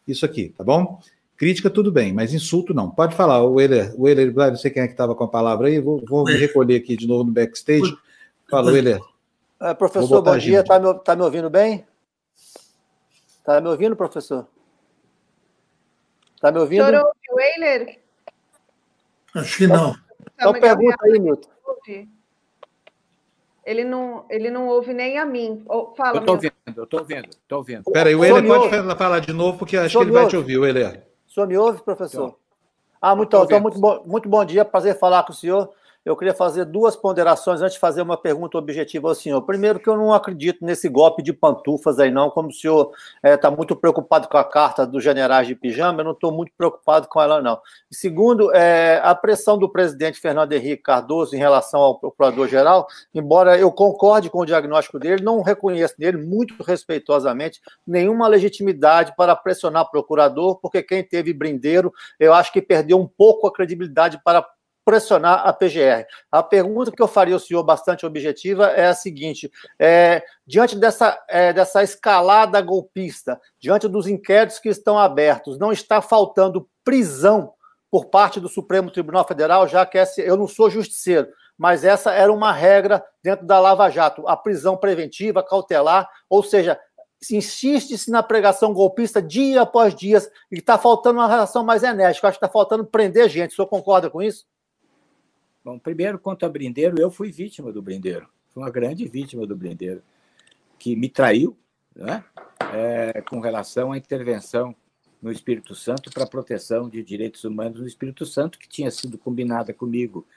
isso 0.08 0.26
aqui, 0.26 0.50
tá 0.50 0.64
bom? 0.64 1.00
Crítica, 1.36 1.70
tudo 1.70 1.92
bem, 1.92 2.14
mas 2.14 2.34
insulto 2.34 2.74
não. 2.74 2.90
Pode 2.90 3.16
falar, 3.16 3.44
o 3.44 3.60
Euler, 3.60 3.94
o 3.98 4.08
Euler, 4.08 4.34
não 4.34 4.56
sei 4.56 4.72
quem 4.72 4.84
é 4.84 4.88
que 4.88 4.94
estava 4.94 5.16
com 5.16 5.24
a 5.24 5.28
palavra 5.28 5.68
aí, 5.68 5.80
vou, 5.80 6.04
vou 6.08 6.24
me 6.24 6.36
recolher 6.36 6.78
aqui 6.78 6.96
de 6.96 7.08
novo 7.08 7.24
no 7.24 7.32
backstage. 7.32 7.98
Fala, 8.50 8.72
Euler. 8.72 9.02
É, 9.60 9.74
professor, 9.74 10.22
bom 10.22 10.38
dia, 10.38 10.60
está 10.60 10.80
me, 10.80 10.94
tá 11.00 11.16
me 11.16 11.24
ouvindo 11.24 11.50
bem? 11.50 11.86
Está 13.40 13.60
me 13.60 13.68
ouvindo, 13.68 13.96
professor? 13.96 14.48
Está 16.36 16.52
me 16.52 16.60
ouvindo? 16.60 16.84
O 16.84 16.86
senhor 16.86 17.12
Euler? 17.58 18.03
Acho 19.36 19.58
que 19.58 19.68
não. 19.68 19.96
Então, 20.36 20.54
pergunta 20.54 20.98
aí, 21.04 21.20
Milton. 21.20 21.50
Ele 23.66 23.84
não, 23.84 24.26
ele 24.30 24.50
não 24.50 24.68
ouve 24.68 24.94
nem 24.94 25.18
a 25.18 25.26
mim. 25.26 25.64
Fala, 25.96 26.18
eu 26.18 26.20
estou 26.20 26.36
ouvindo, 26.36 26.54
eu 26.76 26.84
estou 26.84 27.00
ouvindo, 27.00 27.30
estou 27.30 27.58
ouvindo. 27.60 27.84
Espera 27.88 28.10
aí, 28.10 28.16
o 28.16 28.24
Euler 28.24 28.46
pode 28.46 28.76
ouve. 28.76 28.96
falar 28.96 29.20
de 29.20 29.32
novo, 29.32 29.58
porque 29.58 29.78
acho 29.78 29.98
que 29.98 30.04
ele 30.04 30.12
vai 30.12 30.28
te 30.28 30.36
ouvir, 30.36 30.58
o 30.58 30.66
Euler. 30.66 31.08
O 31.28 31.32
senhor 31.32 31.48
me 31.48 31.58
ouve, 31.58 31.82
professor? 31.82 32.28
Então, 32.28 32.38
ah, 33.02 33.16
muito, 33.16 33.36
então, 33.36 33.60
muito, 33.60 33.80
bom, 33.80 34.04
muito 34.06 34.30
bom 34.30 34.44
dia, 34.46 34.66
prazer 34.66 35.00
falar 35.00 35.24
com 35.24 35.32
o 35.32 35.36
senhor. 35.36 35.70
Eu 36.06 36.18
queria 36.18 36.34
fazer 36.34 36.66
duas 36.66 36.98
ponderações 36.98 37.62
antes 37.62 37.76
de 37.76 37.80
fazer 37.80 38.02
uma 38.02 38.18
pergunta 38.18 38.58
objetiva 38.58 39.08
ao 39.08 39.16
senhor. 39.16 39.42
Primeiro, 39.44 39.80
que 39.80 39.88
eu 39.88 39.96
não 39.96 40.14
acredito 40.14 40.66
nesse 40.66 40.90
golpe 40.90 41.24
de 41.24 41.32
pantufas 41.32 41.98
aí, 41.98 42.12
não. 42.12 42.30
Como 42.30 42.50
o 42.50 42.52
senhor 42.52 42.92
está 43.24 43.48
é, 43.48 43.52
muito 43.52 43.74
preocupado 43.74 44.28
com 44.28 44.38
a 44.38 44.44
carta 44.44 44.86
dos 44.86 45.02
generais 45.02 45.48
de 45.48 45.56
pijama, 45.56 46.02
eu 46.02 46.04
não 46.04 46.12
estou 46.12 46.30
muito 46.30 46.52
preocupado 46.58 47.08
com 47.08 47.22
ela, 47.22 47.42
não. 47.42 47.58
Segundo, 47.90 48.54
é, 48.54 49.00
a 49.02 49.16
pressão 49.16 49.58
do 49.58 49.70
presidente 49.70 50.20
Fernando 50.20 50.52
Henrique 50.52 50.84
Cardoso 50.84 51.38
em 51.38 51.40
relação 51.40 51.80
ao 51.80 51.98
procurador-geral, 51.98 52.86
embora 53.16 53.58
eu 53.58 53.72
concorde 53.72 54.30
com 54.30 54.40
o 54.40 54.46
diagnóstico 54.46 55.00
dele, 55.00 55.24
não 55.24 55.42
reconheço 55.42 55.96
nele, 55.98 56.18
muito 56.18 56.62
respeitosamente, 56.64 57.62
nenhuma 57.88 58.28
legitimidade 58.28 59.16
para 59.16 59.38
pressionar 59.38 59.84
o 59.84 59.90
procurador, 59.90 60.60
porque 60.60 60.84
quem 60.84 61.02
teve 61.02 61.34
brindeiro, 61.34 61.94
eu 62.20 62.34
acho 62.34 62.52
que 62.52 62.62
perdeu 62.62 63.00
um 63.00 63.08
pouco 63.08 63.48
a 63.48 63.54
credibilidade 63.54 64.20
para 64.22 64.46
pressionar 64.86 65.48
a 65.48 65.54
PGR. 65.54 66.06
A 66.32 66.44
pergunta 66.44 66.92
que 66.92 67.02
eu 67.02 67.08
faria 67.08 67.34
ao 67.34 67.40
senhor, 67.40 67.64
bastante 67.64 68.06
objetiva, 68.06 68.68
é 68.68 68.88
a 68.88 68.94
seguinte: 68.94 69.52
é, 69.80 70.24
diante 70.46 70.78
dessa, 70.78 71.22
é, 71.30 71.54
dessa 71.54 71.84
escalada 71.84 72.62
golpista, 72.62 73.40
diante 73.60 73.88
dos 73.88 74.08
inquéritos 74.08 74.60
que 74.60 74.70
estão 74.70 74.98
abertos, 74.98 75.58
não 75.58 75.72
está 75.72 76.02
faltando 76.02 76.68
prisão 76.84 77.54
por 77.90 78.06
parte 78.06 78.40
do 78.40 78.50
Supremo 78.50 78.92
Tribunal 78.92 79.28
Federal, 79.28 79.68
já 79.68 79.86
que 79.86 79.98
essa, 79.98 80.20
eu 80.22 80.36
não 80.36 80.48
sou 80.48 80.70
justiceiro, 80.70 81.28
mas 81.58 81.84
essa 81.84 82.12
era 82.12 82.34
uma 82.34 82.52
regra 82.52 83.04
dentro 83.22 83.46
da 83.46 83.60
Lava 83.60 83.90
Jato, 83.90 84.28
a 84.28 84.36
prisão 84.36 84.76
preventiva, 84.76 85.44
cautelar, 85.44 86.10
ou 86.28 86.42
seja, 86.42 86.80
insiste-se 87.32 88.10
na 88.10 88.24
pregação 88.24 88.74
golpista 88.74 89.22
dia 89.22 89.62
após 89.62 89.94
dia, 89.96 90.20
e 90.52 90.58
está 90.58 90.78
faltando 90.78 91.20
uma 91.20 91.28
relação 91.28 91.64
mais 91.64 91.84
enérgica. 91.84 92.28
Acho 92.28 92.40
que 92.40 92.46
está 92.46 92.52
faltando 92.52 92.86
prender 92.86 93.30
gente. 93.30 93.52
O 93.52 93.56
senhor 93.56 93.68
concorda 93.68 94.10
com 94.10 94.22
isso? 94.22 94.46
Bom, 95.64 95.80
primeiro, 95.80 96.20
quanto 96.20 96.46
a 96.46 96.50
Brindeiro, 96.50 97.00
eu 97.00 97.10
fui 97.10 97.32
vítima 97.32 97.72
do 97.72 97.82
Brindeiro. 97.82 98.28
Fui 98.50 98.62
uma 98.62 98.70
grande 98.70 99.08
vítima 99.08 99.48
do 99.48 99.56
Brindeiro, 99.56 100.04
que 100.78 100.96
me 100.96 101.10
traiu 101.10 101.58
né? 101.96 102.24
É, 102.74 103.22
com 103.22 103.40
relação 103.40 103.92
à 103.92 103.98
intervenção 103.98 104.76
no 105.22 105.32
Espírito 105.32 105.74
Santo 105.74 106.12
para 106.12 106.24
a 106.24 106.28
proteção 106.28 106.90
de 106.90 107.04
direitos 107.04 107.44
humanos 107.44 107.80
no 107.80 107.88
Espírito 107.88 108.26
Santo, 108.26 108.60
que 108.60 108.68
tinha 108.68 108.92
sido 108.92 109.18
combinada 109.18 109.74
comigo, 109.74 110.28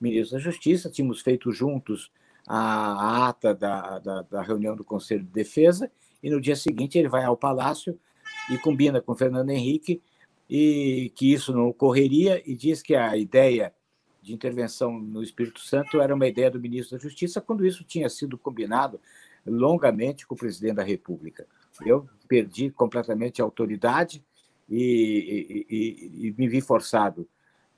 ministro 0.00 0.36
da 0.36 0.42
Justiça. 0.42 0.90
Tínhamos 0.90 1.22
feito 1.22 1.50
juntos 1.50 2.10
a, 2.46 3.28
ata 3.28 3.54
da, 3.54 3.98
da, 3.98 4.22
da 4.22 4.42
reunião 4.42 4.76
do 4.76 4.84
Conselho 4.84 5.22
de 5.22 5.30
Defesa, 5.30 5.90
e 6.22 6.28
no 6.28 6.40
dia 6.40 6.56
seguinte 6.56 6.98
ele 6.98 7.08
vai 7.08 7.24
ao 7.24 7.36
Palácio 7.36 7.98
e 8.50 8.58
combina 8.58 9.00
com 9.00 9.14
Fernando 9.14 9.50
Henrique 9.50 10.02
e 10.48 11.10
que 11.14 11.32
isso 11.32 11.54
não 11.54 11.68
ocorreria 11.68 12.42
e 12.44 12.54
diz 12.54 12.82
que 12.82 12.94
a 12.94 13.16
ideia 13.16 13.72
de 14.24 14.32
intervenção 14.32 14.98
no 14.98 15.22
Espírito 15.22 15.60
Santo 15.60 16.00
era 16.00 16.14
uma 16.14 16.26
ideia 16.26 16.50
do 16.50 16.58
ministro 16.58 16.96
da 16.96 17.02
Justiça, 17.02 17.42
quando 17.42 17.66
isso 17.66 17.84
tinha 17.84 18.08
sido 18.08 18.38
combinado 18.38 18.98
longamente 19.46 20.26
com 20.26 20.34
o 20.34 20.38
presidente 20.38 20.76
da 20.76 20.82
República. 20.82 21.46
Eu 21.84 22.08
perdi 22.26 22.70
completamente 22.70 23.42
a 23.42 23.44
autoridade 23.44 24.24
e, 24.66 25.66
e, 25.68 25.76
e, 25.76 26.28
e 26.28 26.34
me 26.38 26.48
vi 26.48 26.62
forçado 26.62 27.28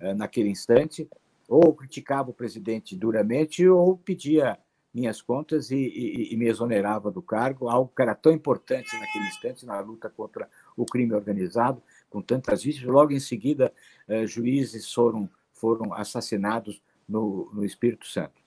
uh, 0.01 0.15
naquele 0.15 0.49
instante, 0.49 1.09
ou 1.49 1.75
criticava 1.75 2.31
o 2.31 2.35
presidente 2.35 2.95
duramente, 2.95 3.67
ou 3.67 3.97
pedia 3.97 4.57
minhas 4.95 5.21
contas 5.21 5.71
e, 5.71 6.35
me 6.39 6.49
exonerava 6.49 7.11
do 7.11 7.21
cargo, 7.21 7.69
algo 7.69 7.93
que 7.95 8.01
era 8.01 8.15
tão 8.15 8.33
importante 8.33 8.97
naquele 8.99 9.27
instante 9.27 9.67
na 9.67 9.79
luta 9.81 10.09
contra 10.09 10.49
o 10.77 10.87
crime 10.87 11.13
organizado, 11.13 11.83
com 12.09 12.23
tantas 12.23 12.63
vítimas. 12.63 12.95
Logo 12.95 13.13
em 13.13 13.21
seguida, 13.21 13.73
uh, 14.09 14.27
juízes 14.29 14.93
foram 14.93 15.29
foram 15.57 15.93
assassinados 15.93 16.83
no, 17.09 17.51
no 17.53 17.65
Espírito 17.65 18.07
Santo. 18.07 18.41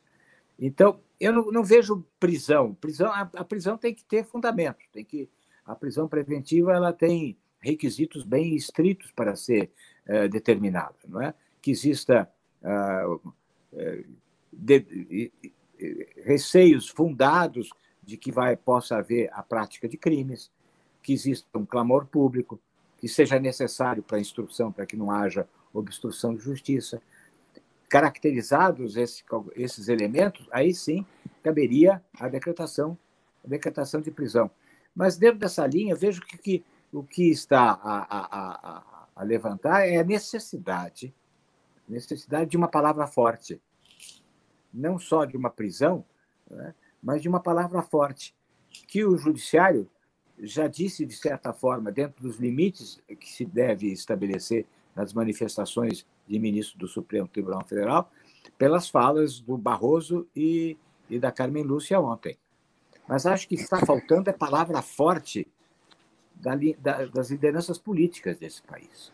Então, 0.58 1.00
eu 1.20 1.34
não, 1.34 1.52
não 1.52 1.64
vejo 1.64 2.06
prisão. 2.20 2.74
prisão 2.74 3.12
a, 3.12 3.22
a, 3.22 3.44
prisão 3.44 3.78
tem 3.78 3.94
que 3.94 4.04
ter 4.04 4.26
fundamento, 4.26 4.80
tem 4.92 5.04
que 5.04 5.30
a 5.66 5.76
prisão 5.76 6.08
preventiva 6.08 6.74
ela 6.74 6.92
tem 6.92 7.38
requisitos 7.60 8.24
bem 8.24 8.56
estritos 8.56 9.12
para 9.12 9.36
ser 9.36 9.72
uh, 10.08 10.28
determinada, 10.30 10.96
não 11.08 11.22
é? 11.22 11.34
Que 11.62 11.72
exista 11.72 12.30
de, 14.52 14.80
de, 14.82 15.32
receios 16.24 16.90
fundados 16.90 17.70
de 18.04 18.18
que 18.18 18.32
vai 18.32 18.56
possa 18.58 18.98
haver 18.98 19.30
a 19.32 19.44
prática 19.44 19.88
de 19.88 19.98
crimes, 19.98 20.52
que 21.02 21.14
exista 21.14 21.58
um 21.58 21.66
clamor 21.66 22.06
público, 22.06 22.60
que 22.98 23.08
seja 23.08 23.40
necessário 23.40 24.04
para 24.04 24.18
a 24.18 24.22
instrução 24.22 24.72
para 24.72 24.86
que 24.86 24.98
não 24.98 25.12
haja 25.12 25.48
obstrução 25.74 26.36
de 26.36 26.42
justiça. 26.42 27.02
Caracterizados 27.88 28.96
esse, 28.96 29.24
esses 29.56 29.88
elementos, 29.88 30.48
aí 30.52 30.74
sim 30.74 31.06
caberia 31.44 32.04
a 32.20 32.28
decretação, 32.28 32.98
a 33.44 33.48
decretação 33.48 34.02
de 34.02 34.12
prisão. 34.12 34.52
Mas 34.96 35.18
dentro 35.18 35.40
dessa 35.40 35.66
linha, 35.66 35.96
vejo 35.96 36.22
que, 36.22 36.38
que 36.38 36.66
o 36.92 37.04
que 37.04 37.30
está 37.30 37.72
a, 37.72 38.18
a, 38.18 38.84
a, 39.16 39.24
levantar 39.24 39.88
é 39.88 39.98
a 39.98 40.04
necessidade, 40.04 41.14
necessidade 41.88 42.50
de 42.50 42.58
uma 42.58 42.68
palavra 42.68 43.08
forte, 43.08 43.62
não 44.74 44.98
só 44.98 45.26
de 45.26 45.38
uma 45.38 45.50
prisão, 45.50 46.06
né, 46.50 46.74
mas 47.02 47.22
de 47.22 47.30
uma 47.30 47.40
palavra 47.40 47.82
forte, 47.82 48.36
que 48.88 49.04
o 49.06 49.18
judiciário 49.18 49.90
já 50.40 50.68
disse 50.68 51.06
de 51.06 51.16
certa 51.16 51.54
forma 51.54 51.92
dentro 51.92 52.24
dos 52.24 52.38
limites 52.38 53.02
que 53.20 53.30
se 53.30 53.46
deve 53.46 53.92
estabelecer 53.92 54.66
nas 54.96 55.14
manifestações 55.14 56.06
de 56.28 56.40
ministro 56.40 56.78
do 56.78 56.88
Supremo 56.88 57.28
Tribunal 57.28 57.66
Federal, 57.66 58.12
pelas 58.58 58.90
falas 58.90 59.40
do 59.40 59.58
Barroso 59.58 60.28
e, 60.36 60.78
e 61.10 61.20
da 61.20 61.32
Carmen 61.32 61.64
Lúcia 61.64 62.00
ontem. 62.00 62.38
Mas 63.08 63.26
acho 63.26 63.48
que 63.48 63.56
está 63.56 63.80
faltando 63.86 64.30
é 64.30 64.34
palavra 64.34 64.82
forte 64.82 65.48
da, 66.36 66.56
da, 66.80 67.06
das 67.06 67.32
lideranças 67.32 67.78
políticas 67.78 68.38
desse 68.38 68.62
país. 68.62 69.12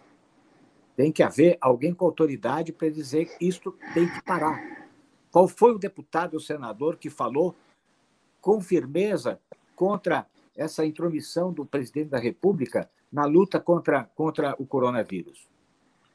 Tem 0.96 1.12
que 1.12 1.24
haver 1.24 1.58
alguém 1.60 1.94
com 1.94 2.06
autoridade 2.06 2.72
para 2.72 2.90
dizer 2.90 3.26
que 3.26 3.48
isto 3.48 3.78
tem 3.94 4.08
que 4.08 4.22
parar. 4.22 4.90
Qual 5.32 5.48
foi 5.48 5.74
o 5.74 5.80
deputado 5.80 6.36
ou 6.36 6.40
senador 6.40 6.98
que 6.98 7.10
falou 7.10 7.56
com 8.40 8.62
firmeza 8.62 9.40
contra 9.76 10.26
essa 10.56 10.86
intromissão 10.86 11.52
do 11.52 11.66
presidente 11.66 12.10
da 12.10 12.20
República 12.20 12.90
na 13.12 13.26
luta 13.26 13.60
contra, 13.60 14.04
contra 14.16 14.56
o 14.58 14.66
coronavírus? 14.66 15.48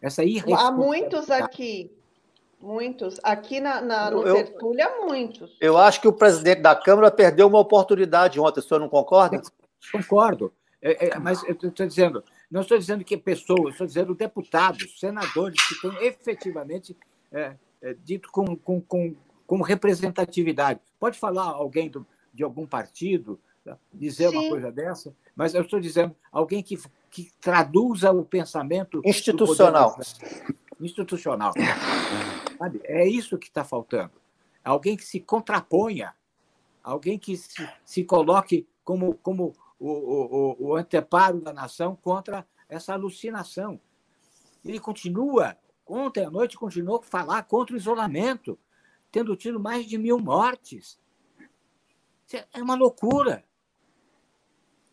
Essa 0.00 0.22
Há 0.56 0.72
muitos 0.72 1.30
aqui. 1.30 1.90
Muitos. 2.60 3.18
Aqui 3.22 3.58
na, 3.60 3.80
na 3.80 4.10
no 4.10 4.26
eu, 4.26 4.34
Tertúlia, 4.34 4.88
muitos. 5.00 5.56
Eu 5.60 5.78
acho 5.78 6.00
que 6.00 6.08
o 6.08 6.12
presidente 6.12 6.60
da 6.60 6.76
Câmara 6.76 7.10
perdeu 7.10 7.46
uma 7.46 7.58
oportunidade 7.58 8.38
ontem. 8.38 8.60
O 8.60 8.62
senhor 8.62 8.80
não 8.80 8.88
concorda? 8.88 9.40
Concordo. 9.90 10.52
É, 10.82 11.08
é, 11.08 11.18
mas 11.18 11.42
eu 11.44 11.52
estou 11.54 11.86
dizendo, 11.86 12.24
não 12.50 12.62
estou 12.62 12.78
dizendo 12.78 13.04
que 13.04 13.16
pessoas, 13.16 13.72
estou 13.72 13.86
dizendo 13.86 14.14
deputados, 14.14 14.98
senadores 14.98 15.60
que 15.68 15.80
têm 15.80 16.06
efetivamente 16.06 16.96
é, 17.30 17.54
é, 17.82 17.94
dito 17.94 18.30
com, 18.32 18.56
com, 18.56 18.80
com, 18.80 19.14
com, 19.46 19.62
representatividade. 19.62 20.80
Pode 20.98 21.18
falar 21.18 21.44
alguém 21.44 21.90
do, 21.90 22.06
de 22.32 22.42
algum 22.42 22.66
partido, 22.66 23.38
tá? 23.62 23.76
dizer 23.92 24.30
Sim. 24.30 24.36
uma 24.36 24.48
coisa 24.48 24.72
dessa, 24.72 25.14
mas 25.36 25.54
eu 25.54 25.62
estou 25.62 25.80
dizendo 25.80 26.16
alguém 26.32 26.62
que 26.62 26.78
que 27.10 27.30
traduza 27.40 28.12
o 28.12 28.24
pensamento 28.24 29.02
institucional. 29.04 29.98
Institucional. 30.80 31.52
Sabe? 32.56 32.80
É 32.84 33.06
isso 33.06 33.36
que 33.36 33.48
está 33.48 33.64
faltando. 33.64 34.12
Alguém 34.64 34.96
que 34.96 35.04
se 35.04 35.20
contraponha, 35.20 36.14
alguém 36.82 37.18
que 37.18 37.36
se, 37.36 37.68
se 37.84 38.04
coloque 38.04 38.66
como, 38.84 39.14
como 39.16 39.54
o, 39.78 39.88
o, 39.88 40.56
o 40.68 40.76
anteparo 40.76 41.40
da 41.40 41.52
nação 41.52 41.96
contra 41.96 42.46
essa 42.68 42.92
alucinação. 42.92 43.80
Ele 44.64 44.78
continua, 44.78 45.56
ontem 45.86 46.24
à 46.24 46.30
noite, 46.30 46.56
continuou 46.56 46.98
a 46.98 47.02
falar 47.02 47.42
contra 47.44 47.74
o 47.74 47.78
isolamento, 47.78 48.58
tendo 49.10 49.34
tido 49.34 49.58
mais 49.58 49.86
de 49.86 49.98
mil 49.98 50.18
mortes. 50.18 51.00
É 52.52 52.62
uma 52.62 52.76
loucura. 52.76 53.44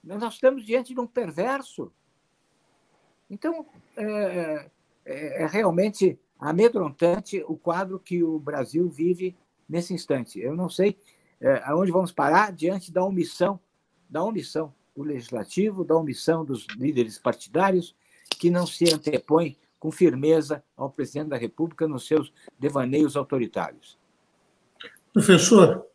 Nós 0.04 0.34
estamos 0.34 0.66
diante 0.66 0.94
de 0.94 1.00
um 1.00 1.06
perverso. 1.06 1.92
Então, 3.30 3.66
é, 3.96 4.70
é, 5.06 5.44
é 5.44 5.48
realmente 5.48 6.20
amedrontante 6.40 7.44
o 7.48 7.56
quadro 7.56 8.00
que 8.00 8.24
o 8.24 8.40
Brasil 8.40 8.88
vive 8.90 9.36
nesse 9.68 9.94
instante. 9.94 10.40
Eu 10.40 10.56
não 10.56 10.70
sei 10.70 10.98
é, 11.42 11.62
aonde 11.66 11.92
vamos 11.92 12.12
parar 12.12 12.52
diante 12.52 12.92
da 12.92 13.04
omissão, 13.04 13.60
da 14.10 14.24
omissão 14.24 14.74
do 14.96 15.04
legislativo, 15.04 15.84
da 15.84 15.96
omissão 15.96 16.44
dos 16.44 16.66
líderes 16.78 17.20
partidários 17.20 17.96
que 18.30 18.50
não 18.50 18.66
se 18.66 18.92
antepõem 18.94 19.58
com 19.80 19.92
firmeza 19.92 20.64
ao 20.76 20.90
presidente 20.90 21.30
da 21.30 21.38
República 21.38 21.88
nos 21.88 22.08
seus 22.08 22.32
devaneios 22.60 23.16
autoritários. 23.16 23.98
Professor, 25.14 25.86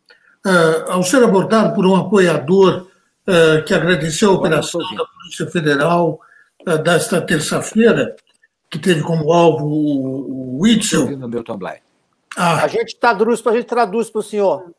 uh, 0.45 0.91
ao 0.91 1.03
ser 1.03 1.23
abordado 1.23 1.75
por 1.75 1.85
um 1.85 1.95
apoiador 1.95 2.87
uh, 3.27 3.63
que 3.65 3.73
agradeceu 3.73 4.31
a 4.31 4.33
operação 4.33 4.79
da 4.95 5.05
Polícia 5.05 5.47
Federal 5.47 6.19
desta 6.83 7.21
terça-feira, 7.21 8.15
que 8.69 8.79
teve 8.79 9.01
como 9.01 9.31
alvo 9.31 9.65
o, 9.65 10.59
Witzel. 10.61 11.17
Milton 11.17 11.57
Bly. 11.57 11.75
Ah. 12.35 12.63
A 12.63 12.67
gente 12.67 12.95
traduz 12.99 13.41
para 13.41 13.51
a 13.51 13.55
gente 13.55 13.65
traduz 13.65 14.09
para 14.09 14.19
o 14.19 14.23
senhor. 14.23 14.71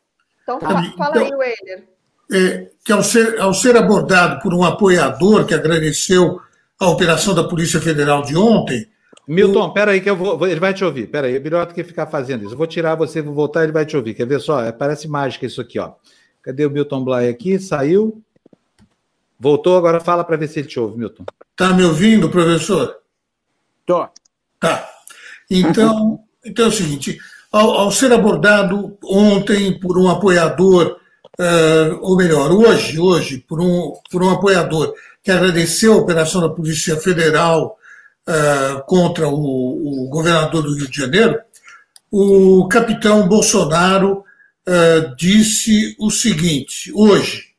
Então, 0.43 0.59
tá. 0.59 0.67
fala 0.97 1.23
então, 1.23 1.23
aí, 1.23 1.31
Weiler. 1.31 1.83
É, 2.31 2.69
que 2.83 2.91
ao 2.91 3.03
ser, 3.03 3.39
ao 3.39 3.53
ser 3.53 3.77
abordado 3.77 4.41
por 4.41 4.53
um 4.53 4.63
apoiador 4.63 5.45
que 5.45 5.53
agradeceu 5.53 6.39
a 6.79 6.89
operação 6.89 7.33
da 7.33 7.43
Polícia 7.43 7.79
Federal 7.79 8.23
de 8.23 8.35
ontem. 8.35 8.87
Milton, 9.27 9.67
o... 9.67 9.73
peraí 9.73 10.01
que 10.01 10.09
eu 10.09 10.15
vou. 10.15 10.45
Ele 10.47 10.59
vai 10.59 10.73
te 10.73 10.83
ouvir. 10.83 11.07
Peraí, 11.07 11.35
é 11.35 11.39
melhor 11.39 11.65
do 11.65 11.73
que 11.73 11.83
ficar 11.83 12.07
fazendo 12.07 12.43
isso. 12.43 12.53
Eu 12.53 12.57
vou 12.57 12.67
tirar 12.67 12.95
você, 12.95 13.21
vou 13.21 13.33
voltar, 13.33 13.63
ele 13.63 13.71
vai 13.71 13.85
te 13.85 13.95
ouvir. 13.95 14.13
Quer 14.13 14.27
ver 14.27 14.39
só? 14.39 14.63
É, 14.63 14.71
parece 14.71 15.07
mágica 15.07 15.45
isso 15.45 15.61
aqui, 15.61 15.79
ó. 15.79 15.93
Cadê 16.41 16.65
o 16.65 16.69
Milton 16.69 17.03
Bly 17.03 17.27
aqui? 17.27 17.59
Saiu. 17.59 18.21
Voltou, 19.39 19.77
agora 19.77 19.99
fala 19.99 20.23
para 20.23 20.37
ver 20.37 20.47
se 20.47 20.59
ele 20.59 20.67
te 20.67 20.79
ouve, 20.79 20.97
Milton. 20.97 21.25
Tá 21.55 21.73
me 21.73 21.83
ouvindo, 21.83 22.29
professor? 22.29 22.95
Tô. 23.85 24.07
Tá. 24.59 24.89
Então, 25.49 26.19
então 26.43 26.65
é 26.65 26.69
o 26.69 26.71
seguinte: 26.71 27.17
ao, 27.51 27.71
ao 27.71 27.91
ser 27.91 28.11
abordado 28.11 28.97
ontem 29.03 29.79
por 29.79 29.97
um 29.97 30.09
apoiador, 30.09 30.99
uh, 31.39 31.99
ou 32.01 32.15
melhor, 32.15 32.51
hoje, 32.51 32.99
hoje, 32.99 33.37
por 33.37 33.61
um, 33.61 33.93
por 34.11 34.23
um 34.23 34.29
apoiador 34.29 34.93
que 35.23 35.31
agradeceu 35.31 35.93
a 35.93 35.97
operação 35.97 36.41
da 36.41 36.49
Polícia 36.49 36.97
Federal 36.97 37.77
uh, 38.27 38.83
contra 38.85 39.27
o, 39.27 40.05
o, 40.05 40.09
governador 40.09 40.63
do 40.63 40.75
Rio 40.75 40.89
de 40.89 40.97
Janeiro, 40.97 41.39
o 42.11 42.67
capitão 42.67 43.27
Bolsonaro 43.27 44.23
uh, 44.67 45.15
disse 45.15 45.95
o 45.99 46.11
seguinte, 46.11 46.91
hoje, 46.93 47.54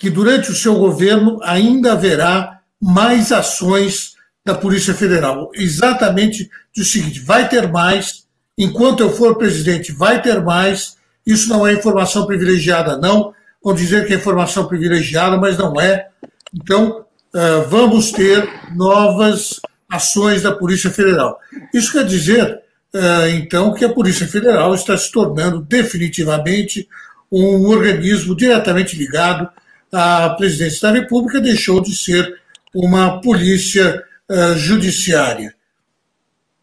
que 0.00 0.08
durante 0.08 0.50
o 0.50 0.54
seu 0.54 0.76
governo 0.76 1.38
ainda 1.42 1.92
haverá 1.92 2.62
mais 2.80 3.30
ações 3.30 4.14
da 4.44 4.54
Polícia 4.54 4.94
Federal. 4.94 5.50
Exatamente 5.54 6.50
o 6.76 6.82
seguinte: 6.82 7.20
vai 7.20 7.46
ter 7.46 7.70
mais, 7.70 8.24
enquanto 8.56 9.00
eu 9.00 9.12
for 9.12 9.36
presidente, 9.36 9.92
vai 9.92 10.22
ter 10.22 10.42
mais. 10.42 10.96
Isso 11.26 11.50
não 11.50 11.66
é 11.66 11.74
informação 11.74 12.26
privilegiada, 12.26 12.96
não. 12.96 13.34
Vão 13.62 13.74
dizer 13.74 14.06
que 14.06 14.14
é 14.14 14.16
informação 14.16 14.66
privilegiada, 14.66 15.36
mas 15.36 15.58
não 15.58 15.78
é. 15.78 16.08
Então, 16.54 17.04
uh, 17.34 17.68
vamos 17.68 18.10
ter 18.10 18.48
novas 18.74 19.60
ações 19.86 20.42
da 20.42 20.52
Polícia 20.52 20.90
Federal. 20.90 21.38
Isso 21.74 21.92
quer 21.92 22.06
dizer, 22.06 22.62
uh, 22.94 23.28
então, 23.34 23.74
que 23.74 23.84
a 23.84 23.92
Polícia 23.92 24.26
Federal 24.26 24.74
está 24.74 24.96
se 24.96 25.12
tornando 25.12 25.60
definitivamente 25.60 26.88
um 27.30 27.66
organismo 27.66 28.34
diretamente 28.34 28.96
ligado 28.96 29.46
à 29.92 30.30
presidência 30.30 30.88
da 30.88 31.00
República, 31.00 31.40
deixou 31.40 31.80
de 31.80 31.96
ser 31.96 32.40
uma 32.74 33.20
polícia 33.20 34.04
uh, 34.28 34.54
judiciária. 34.56 35.54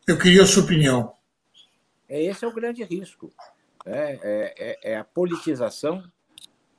Eu 0.07 0.17
queria 0.17 0.43
a 0.43 0.45
sua 0.45 0.63
opinião. 0.63 1.13
Esse 2.07 2.45
é 2.45 2.47
o 2.47 2.53
grande 2.53 2.83
risco. 2.83 3.33
É, 3.85 4.19
é, 4.21 4.55
é, 4.57 4.91
é 4.93 4.97
a 4.97 5.03
politização 5.03 6.03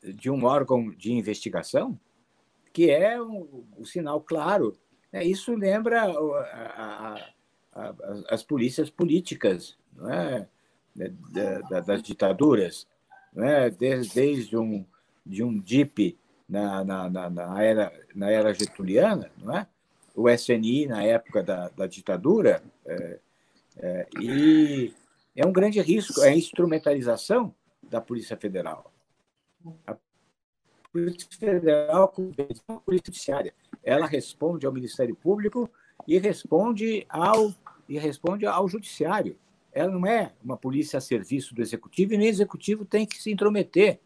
de 0.03 0.31
um 0.31 0.45
órgão 0.45 0.91
de 0.91 1.13
investigação 1.13 1.99
que 2.73 2.91
é 2.91 3.21
um, 3.21 3.65
um 3.79 3.85
sinal 3.85 4.21
claro. 4.21 4.79
É, 5.13 5.25
isso 5.25 5.55
lembra 5.55 6.03
a, 6.03 6.07
a, 6.07 7.31
a, 7.75 7.95
as 8.31 8.43
polícias 8.43 8.91
políticas 8.91 9.77
não 9.99 10.11
é? 10.11 10.49
Da, 10.95 11.61
da, 11.61 11.81
das 11.81 12.03
ditaduras, 12.03 12.87
é? 13.37 13.71
desde, 13.71 14.15
desde 14.15 14.57
um, 14.57 14.85
de 15.25 15.45
um 15.45 15.59
DIP 15.59 16.19
na, 16.49 16.85
na, 16.85 17.11
na, 17.11 17.31
na, 17.31 17.63
era, 17.63 17.93
na 18.15 18.31
era 18.31 18.55
getuliana, 18.55 19.31
não 19.37 19.57
é? 19.57 19.67
o 20.19 20.29
SNI 20.29 20.87
na 20.87 21.05
época 21.05 21.45
da, 21.45 21.69
da 21.69 21.87
ditadura, 21.87 22.61
é, 22.85 23.21
é, 23.77 24.09
e 24.21 24.93
é 25.37 25.47
um 25.47 25.53
grande 25.53 25.81
risco 25.81 26.21
é 26.23 26.31
a 26.31 26.37
instrumentalização 26.37 27.55
da 27.81 28.01
Polícia 28.01 28.37
Federal. 28.37 28.93
A 29.87 29.97
Polícia 30.93 31.29
Federal 31.39 32.13
uma 32.69 32.81
polícia 32.81 33.05
judiciária. 33.07 33.55
Ela 33.85 34.07
responde 34.07 34.67
ao 34.67 34.73
Ministério 34.73 35.15
Público 35.15 35.71
e 36.07 36.19
responde 36.19 37.07
ao 37.09 37.55
e 37.89 37.97
responde 37.97 38.45
ao 38.45 38.69
judiciário. 38.69 39.39
Ela 39.73 39.93
não 39.93 40.05
é 40.05 40.33
uma 40.43 40.57
polícia 40.57 40.99
a 40.99 41.01
serviço 41.01 41.55
do 41.55 41.63
executivo 41.63 42.15
e 42.15 42.19
nem 42.19 42.27
o 42.27 42.31
executivo 42.31 42.85
tem 42.85 43.07
que 43.07 43.23
se 43.23 43.31
intrometer. 43.31 44.01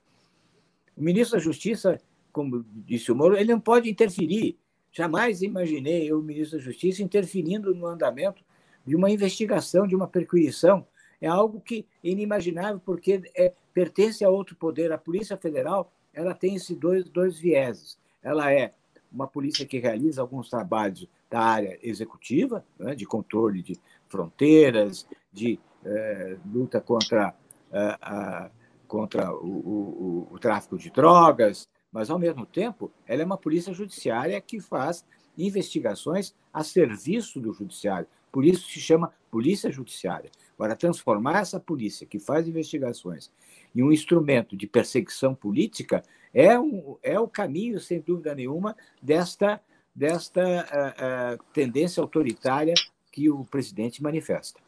O 0.94 1.02
ministro 1.02 1.38
da 1.38 1.42
Justiça, 1.42 1.98
como 2.32 2.64
disse 2.86 3.12
o 3.12 3.16
Moro, 3.16 3.36
ele 3.36 3.52
não 3.52 3.60
pode 3.60 3.90
interferir. 3.90 4.58
Jamais 4.90 5.42
imaginei 5.42 6.12
o 6.12 6.20
ministro 6.20 6.58
da 6.58 6.64
Justiça 6.64 7.02
interferindo 7.02 7.74
no 7.74 7.86
andamento 7.86 8.42
de 8.86 8.96
uma 8.96 9.10
investigação, 9.10 9.86
de 9.86 9.94
uma 9.94 10.06
perquisição. 10.06 10.86
É 11.20 11.28
algo 11.28 11.60
que 11.60 11.86
é 12.02 12.08
inimaginável, 12.08 12.80
porque 12.84 13.22
é, 13.36 13.52
pertence 13.72 14.24
a 14.24 14.28
outro 14.28 14.56
poder. 14.56 14.92
A 14.92 14.98
Polícia 14.98 15.36
Federal 15.36 15.92
ela 16.12 16.34
tem 16.34 16.56
esses 16.56 16.76
dois, 16.76 17.08
dois 17.08 17.38
vieses. 17.38 17.98
Ela 18.22 18.52
é 18.52 18.74
uma 19.10 19.26
polícia 19.26 19.66
que 19.66 19.78
realiza 19.78 20.20
alguns 20.20 20.48
trabalhos 20.48 21.06
da 21.30 21.40
área 21.40 21.78
executiva, 21.82 22.64
né, 22.78 22.94
de 22.94 23.06
controle 23.06 23.62
de 23.62 23.78
fronteiras, 24.08 25.06
de 25.32 25.58
é, 25.84 26.36
luta 26.46 26.80
contra, 26.80 27.34
a, 27.72 28.50
contra 28.86 29.34
o, 29.34 29.46
o, 29.46 30.28
o, 30.30 30.38
tráfico 30.38 30.78
de 30.78 30.90
drogas, 30.90 31.68
mas, 31.92 32.08
ao 32.10 32.18
mesmo 32.18 32.46
tempo, 32.46 32.90
ela 33.06 33.22
é 33.22 33.24
uma 33.24 33.36
polícia 33.36 33.72
judiciária 33.72 34.40
que 34.40 34.60
faz 34.60 35.04
investigações 35.36 36.34
a 36.52 36.64
serviço 36.64 37.40
do 37.40 37.52
judiciário. 37.52 38.06
Por 38.30 38.44
isso 38.44 38.68
se 38.68 38.80
chama 38.80 39.12
polícia 39.30 39.70
judiciária. 39.70 40.30
Agora, 40.54 40.74
transformar 40.76 41.40
essa 41.40 41.60
polícia 41.60 42.06
que 42.06 42.18
faz 42.18 42.48
investigações 42.48 43.30
em 43.74 43.82
um 43.82 43.92
instrumento 43.92 44.56
de 44.56 44.66
perseguição 44.66 45.34
política 45.34 46.02
é, 46.32 46.58
um, 46.58 46.96
é 47.02 47.18
o 47.18 47.28
caminho, 47.28 47.78
sem 47.78 48.00
dúvida 48.00 48.34
nenhuma, 48.34 48.76
desta, 49.00 49.60
desta 49.94 50.40
uh, 50.42 51.34
uh, 51.36 51.44
tendência 51.52 52.00
autoritária 52.00 52.74
que 53.10 53.30
o 53.30 53.44
presidente 53.44 54.02
manifesta. 54.02 54.60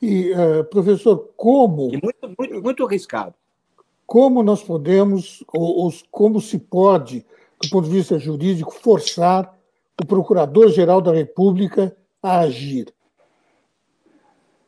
E, 0.00 0.32
uh, 0.32 0.64
professor, 0.64 1.30
como. 1.36 1.92
E 1.94 2.00
muito, 2.02 2.34
muito, 2.38 2.62
muito 2.62 2.86
arriscado. 2.86 3.34
Como 4.10 4.42
nós 4.42 4.60
podemos, 4.60 5.44
ou, 5.46 5.84
ou 5.84 5.94
como 6.10 6.40
se 6.40 6.58
pode, 6.58 7.24
do 7.62 7.70
ponto 7.70 7.88
de 7.88 7.94
vista 7.94 8.18
jurídico, 8.18 8.72
forçar 8.72 9.56
o 10.02 10.04
Procurador-Geral 10.04 11.00
da 11.00 11.12
República 11.12 11.96
a 12.20 12.40
agir? 12.40 12.92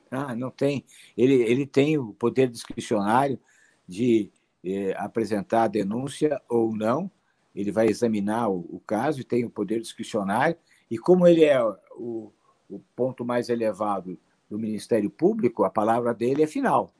Ah, 0.09 0.37
não 0.37 0.49
tem. 0.49 0.85
Ele, 1.19 1.35
ele 1.43 1.67
tem 1.67 1.99
o 1.99 2.13
poder 2.13 2.49
discricionário 2.49 3.37
de 3.85 4.31
eh, 4.65 4.95
apresentar 4.97 5.65
a 5.65 5.69
denúncia 5.69 6.41
ou 6.49 6.73
não. 6.73 7.11
Ele 7.53 7.73
vai 7.73 7.89
examinar 7.89 8.49
o, 8.49 8.61
o, 8.71 8.79
caso 8.87 9.23
e 9.23 9.25
tem 9.25 9.45
o 9.45 9.51
poder 9.51 9.81
discricionário. 9.81 10.57
E 10.89 10.97
como 10.97 11.27
ele 11.27 11.43
é 11.43 11.61
o, 11.97 12.33
o 12.71 12.79
ponto 12.95 13.25
mais 13.25 13.49
elevado 13.49 14.17
do 14.49 14.57
Ministério 14.57 15.11
Público, 15.11 15.65
a 15.65 15.71
palavra 15.71 16.15
dele 16.15 16.45
é 16.45 16.47
final. 16.47 16.95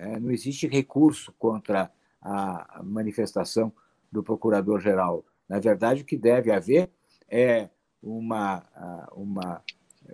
Né? 0.00 0.18
Não 0.18 0.30
existe 0.30 0.66
recurso 0.66 1.32
contra 1.38 1.92
a 2.22 2.80
manifestação 2.82 3.70
do 4.10 4.22
Procurador-Geral. 4.22 5.24
Na 5.46 5.58
verdade, 5.58 6.02
o 6.02 6.04
que 6.04 6.16
deve 6.16 6.50
haver 6.50 6.90
é 7.28 7.68
uma, 8.02 8.64
uma 9.12 9.62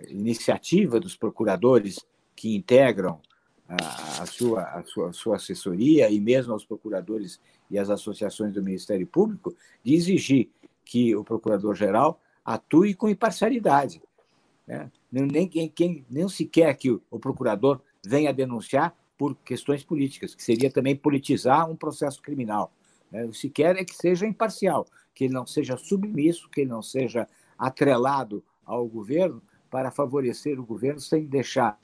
iniciativa 0.09 0.99
dos 0.99 1.15
procuradores 1.15 2.05
que 2.35 2.55
integram 2.55 3.19
a, 3.67 4.25
sua, 4.25 4.63
a, 4.63 4.83
sua, 4.83 5.09
a 5.09 5.13
sua 5.13 5.35
assessoria 5.37 6.09
e 6.09 6.19
mesmo 6.19 6.53
aos 6.53 6.65
procuradores 6.65 7.39
e 7.69 7.77
às 7.77 7.89
associações 7.89 8.53
do 8.53 8.63
Ministério 8.63 9.07
Público 9.07 9.55
de 9.83 9.93
exigir 9.93 10.49
que 10.85 11.15
o 11.15 11.23
procurador-geral 11.23 12.21
atue 12.45 12.93
com 12.93 13.09
imparcialidade. 13.09 14.01
Né? 14.65 14.89
Nem, 15.11 15.47
quem, 15.47 16.05
nem 16.09 16.29
sequer 16.29 16.75
que 16.75 16.91
o, 16.91 17.01
o 17.09 17.19
procurador 17.19 17.81
venha 18.05 18.33
denunciar 18.33 18.95
por 19.17 19.35
questões 19.37 19.83
políticas, 19.83 20.35
que 20.35 20.43
seria 20.43 20.69
também 20.69 20.95
politizar 20.95 21.69
um 21.69 21.75
processo 21.75 22.21
criminal. 22.21 22.71
Né? 23.11 23.25
O 23.25 23.31
que 23.31 23.49
quer 23.49 23.75
é 23.75 23.83
que 23.83 23.95
seja 23.95 24.27
imparcial, 24.27 24.85
que 25.13 25.25
ele 25.25 25.33
não 25.33 25.45
seja 25.45 25.77
submisso, 25.77 26.49
que 26.49 26.61
ele 26.61 26.69
não 26.69 26.81
seja 26.81 27.27
atrelado 27.57 28.43
ao 28.65 28.85
governo 28.87 29.41
para 29.69 29.91
favorecer 29.91 30.59
o 30.59 30.65
governo 30.65 30.99
sem 30.99 31.25
deixar 31.25 31.79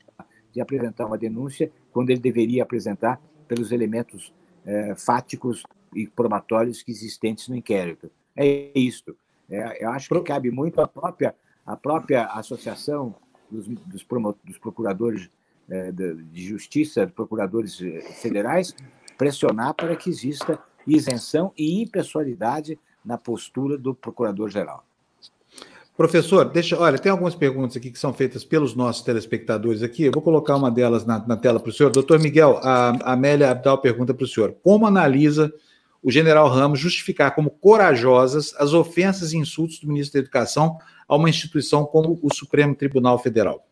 de 0.51 0.61
apresentar 0.61 1.07
uma 1.07 1.17
denúncia 1.17 1.71
quando 1.91 2.11
ele 2.11 2.19
deveria 2.19 2.63
apresentar 2.63 3.19
pelos 3.47 3.71
elementos 3.71 4.33
é, 4.65 4.95
fáticos 4.95 5.63
e 5.95 6.07
probatórios 6.07 6.83
que 6.83 6.91
existentes 6.91 7.47
no 7.47 7.55
inquérito. 7.55 8.11
É 8.35 8.71
isto. 8.77 9.15
É, 9.49 9.83
eu 9.83 9.89
acho 9.89 10.09
que 10.09 10.21
cabe 10.21 10.51
muito 10.51 10.79
à 10.79 10.87
própria, 10.87 11.35
à 11.65 11.75
própria 11.75 12.25
associação 12.27 13.15
dos, 13.49 13.67
dos, 13.67 14.05
dos 14.43 14.57
procuradores 14.57 15.29
de 15.67 16.47
justiça, 16.47 17.07
procuradores 17.07 17.81
é, 17.81 18.01
federais, 18.01 18.75
pressionar 19.17 19.73
para 19.73 19.95
que 19.95 20.09
exista 20.09 20.59
isenção 20.85 21.53
e 21.57 21.81
impessoalidade 21.81 22.77
na 23.03 23.17
postura 23.17 23.77
do 23.77 23.93
procurador-geral. 23.93 24.85
Professor, 25.95 26.45
deixa, 26.45 26.77
olha, 26.79 26.97
tem 26.97 27.11
algumas 27.11 27.35
perguntas 27.35 27.77
aqui 27.77 27.91
que 27.91 27.99
são 27.99 28.11
feitas 28.11 28.43
pelos 28.43 28.73
nossos 28.73 29.03
telespectadores 29.03 29.83
aqui. 29.83 30.03
Eu 30.03 30.11
vou 30.11 30.23
colocar 30.23 30.55
uma 30.55 30.71
delas 30.71 31.05
na, 31.05 31.25
na 31.25 31.37
tela 31.37 31.59
para 31.59 31.69
o 31.69 31.73
senhor. 31.73 31.91
Doutor 31.91 32.19
Miguel, 32.19 32.59
a 32.63 33.13
Amélia 33.13 33.51
Abdal 33.51 33.77
pergunta 33.77 34.11
para 34.11 34.23
o 34.23 34.27
senhor: 34.27 34.55
como 34.63 34.87
analisa 34.87 35.53
o 36.01 36.11
general 36.11 36.49
Ramos 36.49 36.79
justificar 36.79 37.35
como 37.35 37.49
corajosas 37.49 38.55
as 38.57 38.73
ofensas 38.73 39.33
e 39.33 39.37
insultos 39.37 39.79
do 39.79 39.87
ministro 39.87 40.19
da 40.19 40.23
Educação 40.23 40.77
a 41.07 41.15
uma 41.15 41.29
instituição 41.29 41.85
como 41.85 42.19
o 42.23 42.33
Supremo 42.33 42.75
Tribunal 42.75 43.19
Federal? 43.19 43.63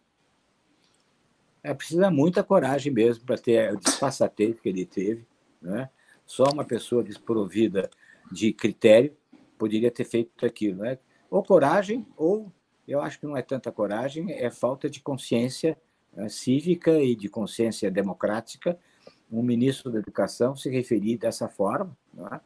É, 1.63 1.73
precisa 1.73 2.09
muita 2.09 2.43
coragem 2.43 2.91
mesmo 2.91 3.25
para 3.25 3.37
ter 3.37 3.73
o 3.73 3.77
disfarçatez 3.77 4.59
que 4.59 4.69
ele 4.69 4.85
teve. 4.85 5.25
Né? 5.61 5.89
Só 6.25 6.45
uma 6.51 6.65
pessoa 6.65 7.03
desprovida 7.03 7.89
de 8.31 8.51
critério 8.51 9.15
poderia 9.57 9.91
ter 9.91 10.05
feito 10.05 10.45
aquilo. 10.45 10.83
Né? 10.83 10.97
ou 11.31 11.41
coragem, 11.41 12.05
ou 12.17 12.51
eu 12.85 13.01
acho 13.01 13.17
que 13.17 13.25
não 13.25 13.37
é 13.37 13.41
tanta 13.41 13.71
coragem, 13.71 14.33
é 14.33 14.51
falta 14.51 14.89
de 14.89 14.99
consciência 14.99 15.77
é, 16.17 16.27
cívica 16.27 17.01
e 17.01 17.15
de 17.15 17.29
consciência 17.29 17.89
democrática 17.89 18.77
um 19.31 19.41
ministro 19.41 19.89
da 19.89 19.99
Educação 19.99 20.57
se 20.57 20.69
referir 20.69 21.17
dessa 21.17 21.47
forma. 21.47 21.97
É? 22.33 22.39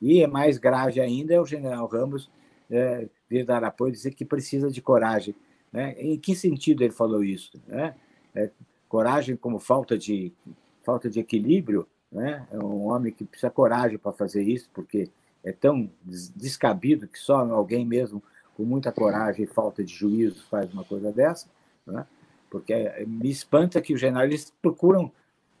E 0.00 0.22
é 0.22 0.26
mais 0.26 0.56
grave 0.56 0.98
ainda 0.98 1.34
é 1.34 1.40
o 1.40 1.44
general 1.44 1.86
Ramos 1.86 2.30
é, 2.70 3.06
vir 3.28 3.44
dar 3.44 3.62
apoio 3.62 3.90
e 3.90 3.92
dizer 3.92 4.12
que 4.12 4.24
precisa 4.24 4.70
de 4.70 4.80
coragem. 4.80 5.34
Né? 5.70 5.94
Em 5.98 6.18
que 6.18 6.34
sentido 6.34 6.82
ele 6.82 6.94
falou 6.94 7.22
isso? 7.22 7.60
Né? 7.66 7.94
É, 8.34 8.50
coragem 8.88 9.36
como 9.36 9.58
falta 9.58 9.96
de, 9.96 10.32
falta 10.84 11.08
de 11.08 11.20
equilíbrio? 11.20 11.86
Né? 12.10 12.46
É 12.50 12.58
um 12.58 12.88
homem 12.88 13.12
que 13.12 13.24
precisa 13.24 13.50
coragem 13.50 13.98
para 13.98 14.12
fazer 14.12 14.42
isso, 14.42 14.68
porque 14.74 15.10
é 15.44 15.52
tão 15.52 15.90
descabido 16.04 17.08
que 17.08 17.18
só 17.18 17.38
alguém 17.38 17.84
mesmo 17.84 18.22
com 18.56 18.64
muita 18.64 18.92
coragem 18.92 19.44
e 19.44 19.48
falta 19.48 19.82
de 19.82 19.94
juízo 19.94 20.44
faz 20.50 20.72
uma 20.72 20.84
coisa 20.84 21.10
dessa, 21.12 21.46
né? 21.86 22.06
porque 22.50 22.74
me 23.06 23.30
espanta 23.30 23.80
que 23.80 23.94
os 23.94 24.00
generais 24.00 24.52
procuram 24.60 25.10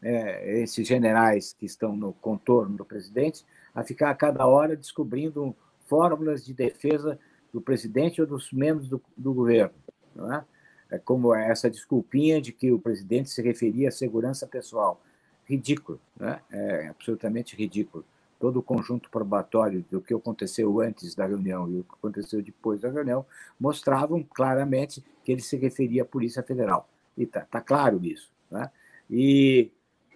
é, 0.02 0.60
esses 0.60 0.86
generais 0.86 1.54
que 1.58 1.66
estão 1.66 1.96
no 1.96 2.12
contorno 2.14 2.76
do 2.76 2.84
presidente 2.84 3.44
a 3.74 3.82
ficar 3.84 4.10
a 4.10 4.14
cada 4.14 4.46
hora 4.46 4.76
descobrindo 4.76 5.54
fórmulas 5.86 6.44
de 6.44 6.52
defesa 6.52 7.18
do 7.52 7.60
presidente 7.60 8.20
ou 8.20 8.26
dos 8.26 8.52
membros 8.52 8.88
do, 8.88 9.00
do 9.16 9.32
governo. 9.32 9.74
Não 10.14 10.32
é? 10.32 10.44
É 10.90 10.98
como 10.98 11.34
essa 11.34 11.70
desculpinha 11.70 12.40
de 12.40 12.52
que 12.52 12.72
o 12.72 12.78
presidente 12.78 13.30
se 13.30 13.40
referia 13.42 13.88
à 13.88 13.92
segurança 13.92 14.46
pessoal. 14.46 15.00
Ridículo, 15.44 16.00
né? 16.16 16.40
é 16.50 16.88
absolutamente 16.88 17.56
ridículo 17.56 18.04
todo 18.40 18.58
o 18.58 18.62
conjunto 18.62 19.10
probatório 19.10 19.84
do 19.90 20.00
que 20.00 20.14
aconteceu 20.14 20.80
antes 20.80 21.14
da 21.14 21.26
reunião 21.26 21.70
e 21.70 21.80
o 21.80 21.84
que 21.84 21.92
aconteceu 21.92 22.40
depois 22.40 22.80
da 22.80 22.90
reunião 22.90 23.24
mostravam 23.60 24.22
claramente 24.22 25.04
que 25.22 25.30
ele 25.30 25.42
se 25.42 25.58
referia 25.58 26.02
à 26.02 26.06
Polícia 26.06 26.42
Federal. 26.42 26.88
E 27.18 27.24
está 27.24 27.42
tá 27.42 27.60
claro 27.60 28.00
isso. 28.02 28.32
Né? 28.50 28.70
E, 29.10 29.70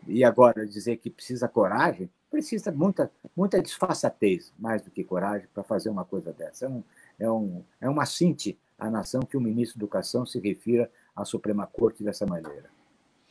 e 0.07 0.25
agora 0.25 0.67
dizer 0.67 0.97
que 0.97 1.11
precisa 1.11 1.49
coragem, 1.49 2.11
precisa 2.31 2.73
muita, 2.73 3.11
muita 3.37 3.63
disfarçatez, 3.63 4.53
mais 4.59 4.83
do 4.83 4.91
que 4.91 5.05
coragem, 5.05 5.47
para 5.53 5.63
fazer 5.63 5.89
uma 5.89 6.05
coisa 6.05 6.33
dessa. 6.33 6.67
É, 6.67 6.69
um, 6.69 6.83
é, 7.19 7.31
um, 7.31 7.63
é 7.81 7.89
uma 7.89 8.07
cinte 8.07 8.59
à 8.79 8.91
nação 8.91 9.23
que 9.23 9.37
o 9.37 9.41
ministro 9.41 9.79
da 9.79 9.85
Educação 9.85 10.27
se 10.27 10.39
refira 10.39 10.91
à 11.15 11.25
Suprema 11.25 11.67
Corte 11.67 12.03
dessa 12.03 12.27
maneira. 12.27 12.73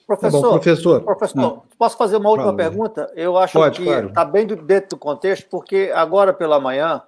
Professor, 0.06 0.42
tá 0.42 0.48
bom, 0.48 0.54
professor, 0.54 1.02
professor 1.02 1.64
posso 1.78 1.98
fazer 1.98 2.18
uma 2.18 2.30
última 2.30 2.54
pergunta? 2.54 3.10
Eu 3.16 3.38
acho 3.38 3.54
Pode, 3.54 3.82
que 3.82 3.88
está 3.88 4.10
claro. 4.10 4.32
bem 4.32 4.46
dentro 4.46 4.92
do 4.92 4.98
contexto, 4.98 5.48
porque 5.50 5.92
agora 5.96 6.34
pela 6.34 6.60
manhã 6.60 7.02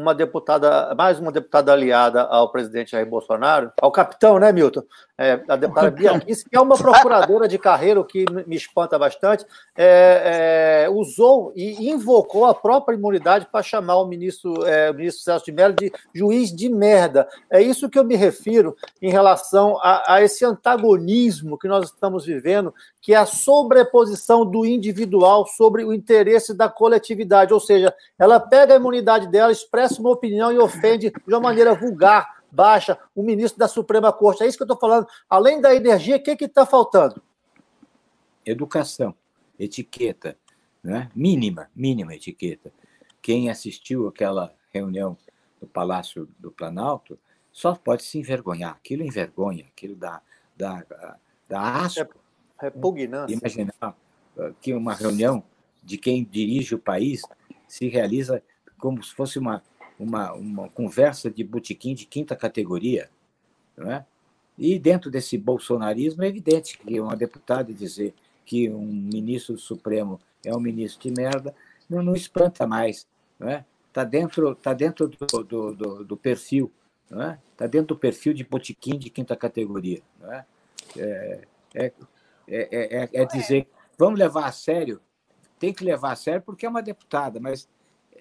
uma 0.00 0.14
deputada, 0.14 0.94
mais 0.94 1.18
uma 1.18 1.30
deputada 1.30 1.72
aliada 1.72 2.22
ao 2.22 2.50
presidente 2.50 2.92
Jair 2.92 3.06
Bolsonaro, 3.06 3.70
ao 3.80 3.92
capitão, 3.92 4.38
né, 4.38 4.50
Milton? 4.50 4.82
É, 5.22 5.38
a 5.46 5.54
deputada 5.54 5.90
Bia 5.90 6.18
Kiss, 6.18 6.48
que 6.48 6.56
é 6.56 6.60
uma 6.60 6.78
procuradora 6.78 7.46
de 7.46 7.58
carreira, 7.58 8.00
o 8.00 8.04
que 8.04 8.24
me 8.46 8.56
espanta 8.56 8.98
bastante, 8.98 9.44
é, 9.76 10.86
é, 10.86 10.90
usou 10.90 11.52
e 11.54 11.90
invocou 11.90 12.46
a 12.46 12.54
própria 12.54 12.96
imunidade 12.96 13.46
para 13.52 13.62
chamar 13.62 13.96
o 13.96 14.06
ministro, 14.06 14.66
é, 14.66 14.90
o 14.90 14.94
ministro 14.94 15.22
Celso 15.22 15.44
de 15.44 15.52
Mello 15.52 15.74
de 15.74 15.92
juiz 16.14 16.50
de 16.50 16.70
merda. 16.70 17.28
É 17.50 17.60
isso 17.60 17.90
que 17.90 17.98
eu 17.98 18.04
me 18.04 18.16
refiro 18.16 18.74
em 19.02 19.10
relação 19.10 19.76
a, 19.82 20.14
a 20.14 20.22
esse 20.22 20.42
antagonismo 20.42 21.58
que 21.58 21.68
nós 21.68 21.90
estamos 21.90 22.24
vivendo, 22.24 22.72
que 23.02 23.12
é 23.12 23.16
a 23.16 23.26
sobreposição 23.26 24.46
do 24.46 24.64
individual 24.64 25.46
sobre 25.46 25.84
o 25.84 25.92
interesse 25.92 26.54
da 26.54 26.68
coletividade, 26.70 27.52
ou 27.52 27.60
seja, 27.60 27.94
ela 28.18 28.40
pega 28.40 28.72
a 28.72 28.76
imunidade 28.76 29.26
dela, 29.26 29.52
expressa 29.52 29.89
uma 29.98 30.10
opinião 30.10 30.52
e 30.52 30.58
ofende 30.58 31.10
de 31.10 31.34
uma 31.34 31.40
maneira 31.40 31.74
vulgar 31.74 32.40
baixa, 32.50 32.98
o 33.14 33.22
ministro 33.22 33.58
da 33.58 33.68
Suprema 33.68 34.12
Corte. 34.12 34.42
É 34.42 34.46
isso 34.46 34.56
que 34.56 34.62
eu 34.62 34.66
estou 34.66 34.78
falando. 34.78 35.06
Além 35.28 35.60
da 35.60 35.74
energia, 35.74 36.16
o 36.16 36.22
que 36.22 36.44
está 36.44 36.66
faltando? 36.66 37.22
Educação, 38.44 39.14
etiqueta, 39.58 40.36
né? 40.82 41.10
mínima, 41.14 41.70
mínima 41.74 42.14
etiqueta. 42.14 42.72
Quem 43.22 43.50
assistiu 43.50 44.08
aquela 44.08 44.52
reunião 44.72 45.16
no 45.60 45.68
Palácio 45.68 46.28
do 46.38 46.50
Planalto 46.50 47.18
só 47.52 47.74
pode 47.74 48.02
se 48.02 48.18
envergonhar. 48.18 48.72
Aquilo 48.72 49.02
envergonha, 49.02 49.66
aquilo 49.66 49.94
dá, 49.94 50.22
dá, 50.56 50.84
dá 51.48 51.60
asco. 51.82 52.18
Repugnância. 52.58 53.34
Imaginar 53.34 53.72
ah, 53.80 54.52
que 54.60 54.72
uma 54.72 54.94
reunião 54.94 55.42
de 55.82 55.96
quem 55.98 56.24
dirige 56.24 56.74
o 56.74 56.78
país 56.78 57.22
se 57.66 57.88
realiza 57.88 58.42
como 58.78 59.02
se 59.02 59.14
fosse 59.14 59.38
uma 59.38 59.62
uma, 60.00 60.32
uma 60.32 60.68
conversa 60.70 61.30
de 61.30 61.44
botequim 61.44 61.94
de 61.94 62.06
quinta 62.06 62.34
categoria. 62.34 63.10
Não 63.76 63.90
é? 63.92 64.04
E 64.58 64.78
dentro 64.78 65.10
desse 65.10 65.36
bolsonarismo 65.36 66.22
é 66.22 66.28
evidente 66.28 66.78
que 66.78 67.00
uma 67.00 67.14
deputada 67.14 67.72
dizer 67.72 68.14
que 68.44 68.68
um 68.70 68.84
ministro 68.84 69.58
Supremo 69.58 70.20
é 70.44 70.54
um 70.54 70.60
ministro 70.60 71.08
de 71.08 71.20
merda 71.20 71.54
não, 71.88 72.02
não 72.02 72.14
espanta 72.14 72.66
mais. 72.66 73.06
Está 73.38 73.50
é? 73.50 73.64
Tá 73.92 74.04
dentro, 74.04 74.54
tá 74.54 74.72
dentro 74.72 75.08
do, 75.08 75.44
do, 75.44 75.74
do, 75.74 76.04
do 76.04 76.16
perfil. 76.16 76.70
Está 77.04 77.32
é? 77.32 77.38
Tá 77.56 77.66
dentro 77.66 77.88
do 77.88 77.98
perfil 77.98 78.32
de 78.32 78.44
botequim 78.44 78.98
de 78.98 79.10
quinta 79.10 79.36
categoria. 79.36 80.00
É? 80.24 80.44
É, 80.96 81.40
é, 81.74 81.92
é, 82.48 83.02
é, 83.04 83.08
é 83.12 83.24
dizer, 83.26 83.68
vamos 83.98 84.18
levar 84.18 84.46
a 84.46 84.52
sério, 84.52 85.00
tem 85.58 85.72
que 85.72 85.84
levar 85.84 86.12
a 86.12 86.16
sério 86.16 86.42
porque 86.42 86.66
é 86.66 86.68
uma 86.68 86.82
deputada, 86.82 87.38
mas 87.38 87.68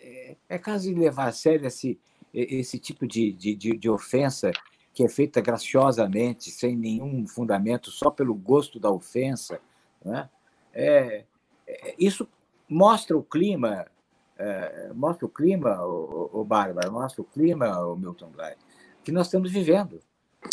é, 0.01 0.35
é 0.47 0.57
caso 0.57 0.93
de 0.93 0.99
levar 0.99 1.27
a 1.27 1.31
sério 1.31 1.67
esse, 1.67 1.99
esse 2.33 2.79
tipo 2.79 3.07
de, 3.07 3.31
de, 3.33 3.55
de, 3.55 3.89
ofensa 3.89 4.51
que 4.93 5.03
é 5.03 5.09
feita 5.09 5.39
graciosamente, 5.41 6.51
sem 6.51 6.75
nenhum 6.75 7.25
fundamento, 7.27 7.91
só 7.91 8.09
pelo 8.09 8.33
gosto 8.33 8.79
da 8.79 8.89
ofensa. 8.89 9.59
Né? 10.03 10.29
É, 10.73 11.23
é, 11.67 11.95
isso 11.97 12.27
mostra 12.67 13.17
o 13.17 13.23
clima, 13.23 13.85
é, 14.37 14.91
mostra 14.93 15.25
o 15.25 15.29
clima, 15.29 15.81
o, 15.83 16.43
Bárbara, 16.43 16.89
mostra 16.89 17.21
o 17.21 17.25
clima, 17.25 17.79
o 17.85 17.95
Milton 17.95 18.29
Bly, 18.29 18.55
que 19.03 19.11
nós 19.11 19.27
estamos 19.27 19.51
vivendo. 19.51 19.99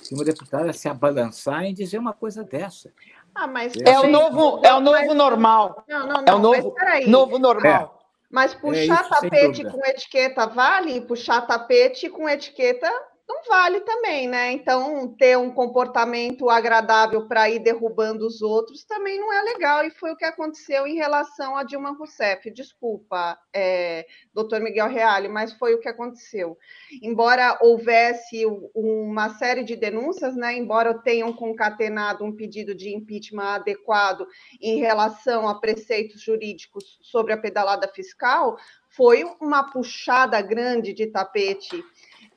Que 0.03 0.14
uma 0.14 0.24
deputada 0.24 0.72
se 0.72 0.88
abalançar 0.88 1.62
em 1.62 1.72
dizer 1.72 1.99
uma 1.99 2.12
coisa 2.12 2.42
dessa. 2.42 2.92
Ah, 3.32 3.47
mas 3.47 3.72
é, 3.76 4.01
o 4.01 4.11
novo, 4.11 4.61
é 4.64 4.74
o 4.74 4.80
novo 4.80 5.14
normal. 5.14 5.84
Não, 5.88 6.09
não, 6.09 6.22
não. 6.22 6.24
É 6.26 6.34
o 6.34 6.38
novo, 6.40 6.74
novo 7.07 7.38
normal. 7.38 7.95
Mas 8.31 8.53
é 8.53 8.59
puxar 8.59 8.77
é 8.77 8.85
isso, 8.85 9.09
tapete 9.11 9.64
com 9.64 9.87
etiqueta 9.87 10.47
vale? 10.47 11.01
Puxar 11.03 11.47
tapete 11.47 12.09
com 12.09 12.29
etiqueta 12.29 12.91
não 13.29 13.43
vale 13.49 13.81
também, 13.81 14.29
né? 14.29 14.53
Então, 14.53 15.09
ter 15.18 15.37
um 15.37 15.51
comportamento 15.51 16.49
agradável 16.49 17.27
para 17.27 17.51
ir 17.51 17.59
derrubando 17.59 18.24
os 18.24 18.41
outros 18.41 18.85
também 18.85 19.18
não 19.18 19.33
é 19.33 19.43
legal, 19.43 19.85
e 19.85 19.91
foi 19.91 20.12
o 20.12 20.16
que 20.16 20.24
aconteceu 20.24 20.87
em 20.87 20.95
relação 20.95 21.57
a 21.57 21.64
Dilma 21.64 21.91
Rousseff. 21.91 22.49
Desculpa, 22.53 23.37
é, 23.53 24.07
doutor 24.33 24.61
Miguel 24.61 24.89
Reale, 24.89 25.29
mas 25.29 25.53
foi 25.55 25.74
o 25.74 25.81
que 25.81 25.89
aconteceu. 25.89 26.57
Embora 27.03 27.59
houvesse 27.61 28.45
uma 28.74 29.31
série 29.31 29.64
de 29.64 29.74
denúncias, 29.74 30.37
né? 30.37 30.57
Embora 30.57 30.95
tenham 30.95 31.33
concatenado 31.33 32.24
um 32.24 32.35
pedido 32.35 32.74
de 32.74 32.95
impeachment 32.95 33.57
adequado 33.57 34.27
em 34.61 34.79
relação 34.79 35.49
a 35.49 35.59
preceitos 35.59 36.20
jurídicos 36.20 36.99
sobre 37.03 37.33
a 37.33 37.37
pedalada 37.37 37.89
fiscal, 37.89 38.57
foi 38.97 39.24
uma 39.41 39.70
puxada 39.70 40.41
grande 40.41 40.95
de 40.95 41.07
tapete 41.09 41.85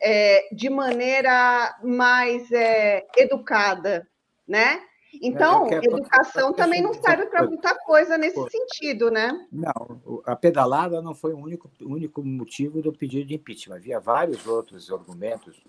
é, 0.02 0.54
de 0.54 0.70
maneira 0.70 1.78
mais 1.84 2.52
é, 2.52 3.06
educada, 3.18 4.08
né? 4.48 4.82
Então, 5.22 5.68
é, 5.68 5.78
educação 5.78 6.54
também 6.54 6.82
não 6.82 6.94
serve 6.94 7.26
para 7.26 7.46
muita 7.46 7.76
coisa 7.76 8.18
nesse 8.18 8.40
sentido, 8.50 9.10
né? 9.10 9.48
Não, 9.52 10.22
a 10.26 10.36
pedalada 10.36 11.02
não 11.02 11.16
foi 11.16 11.34
o 11.34 11.38
único, 11.38 11.70
único 11.82 12.24
motivo 12.24 12.82
do 12.82 12.94
pedido 12.94 13.28
de 13.28 13.36
impeachment. 13.36 13.78
Havia 13.78 14.00
vários 14.00 14.46
outros 14.46 14.92
argumentos, 14.92 15.62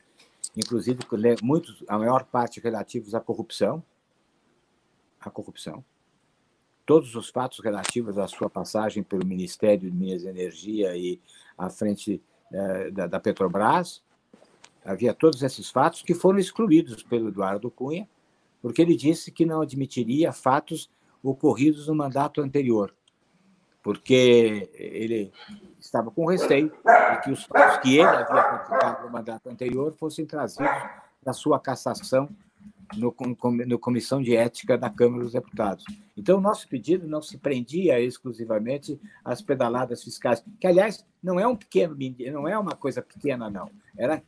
inclusive 0.57 1.01
muitos, 1.43 1.83
a 1.89 1.99
maior 1.99 2.25
parte 2.25 2.61
relativos 2.61 3.15
à 3.15 3.21
corrupção, 3.21 3.83
à 5.21 5.31
corrupção. 5.31 5.83
Todos 6.85 7.15
os 7.15 7.31
fatos 7.31 7.61
relativos 7.61 8.19
à 8.19 8.27
sua 8.27 8.51
passagem 8.51 9.03
pelo 9.03 9.25
Ministério 9.25 9.91
de 9.91 9.97
Minas 9.97 10.23
e 10.23 10.29
Energia 10.29 10.97
e 10.97 11.21
à 11.57 11.71
frente 11.71 12.23
eh, 12.53 12.91
da, 12.91 13.07
da 13.07 13.21
Petrobras, 13.21 14.03
havia 14.91 15.15
todos 15.15 15.43
esses 15.43 15.71
fatos 15.71 16.03
que 16.03 16.15
foram 16.15 16.39
excluídos 16.39 17.03
pelo 17.03 17.29
Eduardo 17.29 17.71
Cunha, 17.71 18.09
porque 18.61 18.83
ele 18.83 18.97
disse 18.97 19.31
que 19.31 19.47
não 19.47 19.63
admitiria 19.63 20.33
fatos 20.33 20.91
ocorridos 21.23 21.87
no 21.87 21.95
mandato 21.95 22.41
anterior, 22.41 22.95
porque 23.83 24.69
ele 24.75 25.33
estava 25.79 26.11
com 26.11 26.27
receio 26.27 26.71
de 26.71 27.21
que 27.23 27.31
os 27.31 27.45
fatos 27.45 27.79
que 27.79 27.99
ele 27.99 28.03
havia 28.03 28.25
praticado 28.25 29.07
no 29.07 29.13
mandato 29.13 29.49
anterior 29.49 29.93
fossem 29.93 30.27
trazidos 30.27 30.71
da 31.23 31.33
sua 31.33 31.61
cassação 31.61 32.29
no, 32.97 33.15
no 33.67 33.79
Comissão 33.79 34.21
de 34.21 34.35
Ética 34.35 34.77
da 34.77 34.91
Câmara 34.91 35.23
dos 35.23 35.33
Deputados. 35.33 35.85
Então, 36.17 36.39
o 36.39 36.41
nosso 36.41 36.69
pedido 36.69 37.07
não 37.07 37.23
se 37.23 37.39
prendia 37.39 38.01
exclusivamente 38.01 39.01
às 39.25 39.41
pedaladas 39.41 40.03
fiscais, 40.03 40.45
que, 40.59 40.67
aliás, 40.67 41.07
não 41.23 41.39
é 41.39 41.47
um 41.47 41.57
pequeno, 41.57 41.97
não 42.33 42.49
é 42.49 42.59
uma 42.59 42.75
coisa 42.75 43.01
pequena, 43.01 43.49
não. 43.49 43.71
Era 43.97 44.23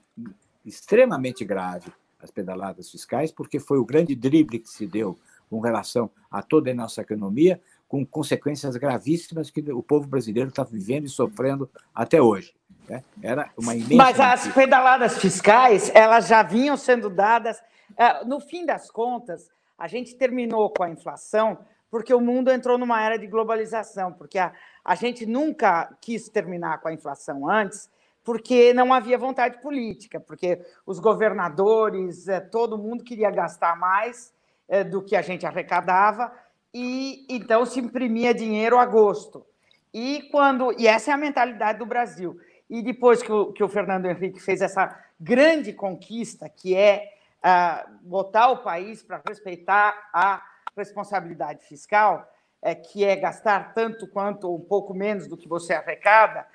extremamente 0.64 1.44
grave 1.44 1.92
as 2.22 2.30
pedaladas 2.30 2.90
fiscais, 2.90 3.32
porque 3.32 3.58
foi 3.58 3.78
o 3.78 3.84
grande 3.84 4.14
drible 4.14 4.60
que 4.60 4.68
se 4.68 4.86
deu 4.86 5.18
com 5.50 5.60
relação 5.60 6.10
a 6.30 6.42
toda 6.42 6.70
a 6.70 6.74
nossa 6.74 7.02
economia, 7.02 7.60
com 7.88 8.06
consequências 8.06 8.76
gravíssimas 8.76 9.50
que 9.50 9.60
o 9.72 9.82
povo 9.82 10.06
brasileiro 10.06 10.48
está 10.48 10.64
vivendo 10.64 11.04
e 11.04 11.10
sofrendo 11.10 11.68
até 11.94 12.22
hoje. 12.22 12.54
Né? 12.88 13.02
Era 13.22 13.50
uma 13.58 13.74
imensa. 13.74 13.94
Mas 13.96 14.20
as 14.20 14.48
pedaladas 14.48 15.18
fiscais, 15.18 15.90
elas 15.94 16.26
já 16.26 16.42
vinham 16.42 16.76
sendo 16.76 17.10
dadas. 17.10 17.62
É, 17.96 18.24
no 18.24 18.40
fim 18.40 18.64
das 18.64 18.90
contas, 18.90 19.50
a 19.76 19.86
gente 19.88 20.14
terminou 20.14 20.70
com 20.70 20.84
a 20.84 20.90
inflação 20.90 21.58
porque 21.90 22.14
o 22.14 22.20
mundo 22.22 22.50
entrou 22.50 22.78
numa 22.78 23.04
era 23.04 23.18
de 23.18 23.26
globalização, 23.26 24.14
porque 24.14 24.38
a, 24.38 24.54
a 24.82 24.94
gente 24.94 25.26
nunca 25.26 25.94
quis 26.00 26.26
terminar 26.30 26.80
com 26.80 26.88
a 26.88 26.94
inflação 26.94 27.46
antes, 27.46 27.90
porque 28.24 28.72
não 28.72 28.92
havia 28.92 29.18
vontade 29.18 29.60
política, 29.60 30.20
porque 30.20 30.60
os 30.86 30.98
governadores, 30.98 32.28
é, 32.28 32.40
todo 32.40 32.78
mundo 32.78 33.02
queria 33.02 33.30
gastar 33.30 33.76
mais 33.76 34.32
é, 34.68 34.84
do 34.84 35.02
que 35.02 35.16
a 35.16 35.22
gente 35.22 35.46
arrecadava, 35.46 36.32
e 36.72 37.26
então 37.28 37.66
se 37.66 37.80
imprimia 37.80 38.32
dinheiro 38.32 38.78
a 38.78 38.86
gosto. 38.86 39.44
E 39.92 40.28
quando 40.30 40.72
e 40.78 40.86
essa 40.86 41.10
é 41.10 41.14
a 41.14 41.18
mentalidade 41.18 41.78
do 41.78 41.86
Brasil. 41.86 42.38
E 42.70 42.80
depois 42.82 43.22
que 43.22 43.30
o, 43.30 43.52
que 43.52 43.62
o 43.62 43.68
Fernando 43.68 44.06
Henrique 44.06 44.40
fez 44.40 44.62
essa 44.62 44.98
grande 45.20 45.72
conquista, 45.72 46.48
que 46.48 46.74
é 46.74 47.12
uh, 47.44 47.90
botar 48.00 48.48
o 48.48 48.62
país 48.62 49.02
para 49.02 49.20
respeitar 49.28 50.08
a 50.12 50.42
responsabilidade 50.74 51.62
fiscal, 51.66 52.26
é, 52.62 52.74
que 52.74 53.04
é 53.04 53.16
gastar 53.16 53.74
tanto 53.74 54.06
quanto 54.06 54.48
ou 54.48 54.56
um 54.56 54.60
pouco 54.60 54.94
menos 54.94 55.26
do 55.26 55.36
que 55.36 55.48
você 55.48 55.74
arrecada, 55.74 56.46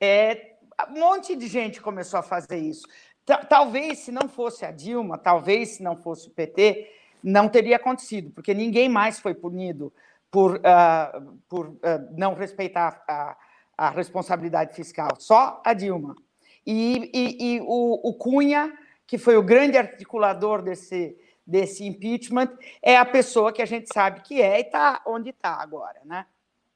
é, 0.00 0.55
um 0.90 1.00
monte 1.00 1.34
de 1.34 1.46
gente 1.46 1.80
começou 1.80 2.20
a 2.20 2.22
fazer 2.22 2.58
isso. 2.58 2.86
Talvez, 3.48 4.00
se 4.00 4.12
não 4.12 4.28
fosse 4.28 4.64
a 4.64 4.70
Dilma, 4.70 5.18
talvez, 5.18 5.70
se 5.70 5.82
não 5.82 5.96
fosse 5.96 6.28
o 6.28 6.30
PT, 6.30 6.92
não 7.22 7.48
teria 7.48 7.76
acontecido, 7.76 8.30
porque 8.30 8.54
ninguém 8.54 8.88
mais 8.88 9.18
foi 9.18 9.34
punido 9.34 9.92
por, 10.30 10.56
uh, 10.56 11.38
por 11.48 11.68
uh, 11.68 11.78
não 12.16 12.34
respeitar 12.34 13.02
a, 13.08 13.36
a, 13.76 13.90
responsabilidade 13.90 14.74
fiscal, 14.74 15.10
só 15.18 15.60
a 15.64 15.72
Dilma. 15.72 16.14
E, 16.64 17.10
e, 17.12 17.54
e 17.54 17.60
o, 17.62 18.08
o, 18.08 18.14
Cunha, 18.14 18.72
que 19.06 19.18
foi 19.18 19.36
o 19.36 19.42
grande 19.42 19.76
articulador 19.76 20.62
desse, 20.62 21.16
desse 21.44 21.84
impeachment, 21.84 22.56
é 22.82 22.96
a 22.96 23.04
pessoa 23.04 23.52
que 23.52 23.62
a 23.62 23.66
gente 23.66 23.92
sabe 23.92 24.20
que 24.20 24.40
é 24.40 24.58
e 24.58 24.62
está 24.62 25.02
onde 25.06 25.30
está 25.30 25.60
agora. 25.60 26.00
Né? 26.04 26.26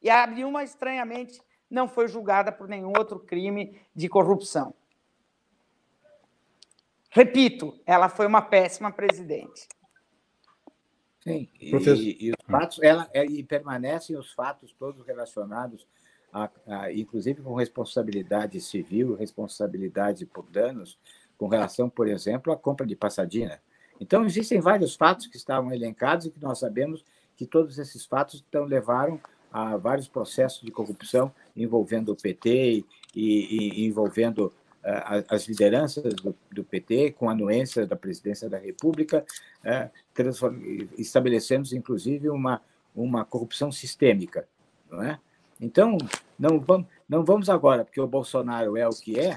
E 0.03 0.09
a 0.09 0.27
Dilma, 0.27 0.65
estranhamente, 0.65 1.41
não 1.71 1.89
foi 1.89 2.09
julgada 2.09 2.51
por 2.51 2.69
nenhum 2.69 2.93
outro 2.97 3.21
crime 3.21 3.81
de 3.95 4.09
corrupção. 4.09 4.75
Repito, 7.11 7.79
ela 7.87 8.09
foi 8.09 8.27
uma 8.27 8.43
péssima 8.43 8.93
presidente. 8.93 9.69
Sim, 11.21 11.49
e, 11.61 11.71
e, 12.19 12.31
os 12.31 12.45
fatos, 12.47 12.83
ela, 12.83 13.09
é, 13.13 13.25
e 13.27 13.43
permanecem 13.43 14.17
os 14.17 14.33
fatos 14.33 14.73
todos 14.73 15.07
relacionados, 15.07 15.87
a, 16.33 16.49
a, 16.67 16.93
inclusive 16.93 17.43
com 17.43 17.55
responsabilidade 17.55 18.61
civil, 18.61 19.15
responsabilidade 19.17 20.25
por 20.25 20.49
danos, 20.51 20.99
com 21.37 21.47
relação, 21.47 21.91
por 21.91 22.09
exemplo, 22.09 22.53
à 22.53 22.57
compra 22.57 22.87
de 22.87 22.97
Passadina. 22.97 23.61
Então, 24.01 24.25
existem 24.25 24.61
vários 24.61 24.95
fatos 24.97 25.27
que 25.27 25.37
estavam 25.37 25.73
elencados 25.73 26.27
e 26.27 26.31
que 26.31 26.41
nós 26.41 26.59
sabemos 26.59 27.05
que 27.37 27.45
todos 27.45 27.79
esses 27.79 28.07
fatos 28.07 28.43
então, 28.49 28.65
levaram 28.65 29.21
a 29.53 29.77
vários 29.77 30.09
processos 30.09 30.63
de 30.63 30.71
corrupção 30.71 31.33
envolvendo 31.63 32.13
o 32.13 32.17
PT 32.17 32.85
e, 33.15 33.83
e 33.83 33.87
envolvendo 33.87 34.53
uh, 34.85 35.25
as 35.29 35.47
lideranças 35.47 36.15
do, 36.15 36.35
do, 36.51 36.65
PT, 36.65 37.13
com 37.13 37.29
anuência 37.29 37.87
da 37.87 37.97
presidência 37.97 38.49
da 38.49 38.59
República, 38.59 39.25
uh, 39.65 39.91
estabelecendo, 40.99 41.69
inclusive, 41.75 42.29
uma, 42.29 42.61
uma 42.95 43.25
corrupção 43.25 43.71
sistêmica. 43.71 44.47
Não 44.91 45.03
é? 45.03 45.19
Então, 45.61 45.99
não 46.39 46.59
vamos, 46.59 46.87
não 47.09 47.25
vamos 47.25 47.51
agora, 47.51 47.85
porque 47.85 48.01
o 48.01 48.07
Bolsonaro 48.07 48.77
é 48.77 48.89
o 48.89 48.93
que 48.93 49.21
é, 49.21 49.37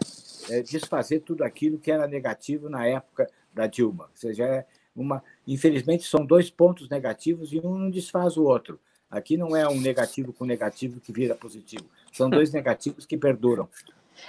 é 0.49 0.61
desfazer 0.61 1.19
tudo 1.19 1.43
aquilo 1.43 1.77
que 1.77 1.91
era 1.91 2.07
negativo 2.07 2.69
na 2.69 2.87
época 2.87 3.29
da 3.53 3.67
Dilma. 3.67 4.05
Ou 4.05 4.15
seja, 4.15 4.45
é 4.45 4.65
uma, 4.95 5.21
infelizmente, 5.45 6.05
são 6.05 6.25
dois 6.25 6.49
pontos 6.49 6.87
negativos 6.87 7.51
e 7.51 7.59
um 7.59 7.77
não 7.77 7.89
desfaz 7.89 8.37
o 8.37 8.43
outro. 8.43 8.79
Aqui 9.11 9.37
não 9.37 9.55
é 9.55 9.67
um 9.67 9.79
negativo 9.79 10.33
com 10.33 10.45
negativo 10.45 10.99
que 10.99 11.11
vira 11.11 11.35
positivo. 11.35 11.85
São 12.13 12.29
dois 12.29 12.51
negativos 12.53 13.05
que 13.05 13.17
perduram. 13.17 13.67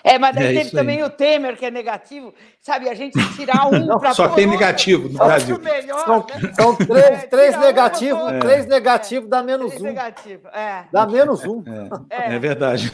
É, 0.03 0.18
mas 0.18 0.37
é 0.37 0.53
teve 0.53 0.70
também 0.70 1.03
o 1.03 1.11
Temer, 1.11 1.57
que 1.57 1.64
é 1.64 1.70
negativo. 1.70 2.35
Sabe, 2.61 2.89
a 2.89 2.95
gente 2.95 3.16
tirar 3.37 3.66
um 3.66 3.87
para. 3.99 4.12
Só 4.14 4.28
tem 4.28 4.47
negativo 4.47 5.09
no 5.09 5.18
Brasil. 5.18 5.59
Melhor, 5.59 6.05
são, 6.05 6.26
né? 6.26 6.53
são 6.55 6.74
três, 6.74 7.05
é, 7.05 7.26
três 7.26 7.59
negativos, 7.59 8.22
um, 8.22 8.39
três 8.39 8.66
negativos 8.66 9.28
dá 9.28 9.43
menos 9.43 9.68
três 9.68 9.82
um. 9.82 9.85
Negativo, 9.85 10.49
é. 10.49 10.85
Dá 10.91 11.07
menos 11.07 11.45
um. 11.45 11.62
É, 12.11 12.35
é 12.35 12.39
verdade. 12.39 12.93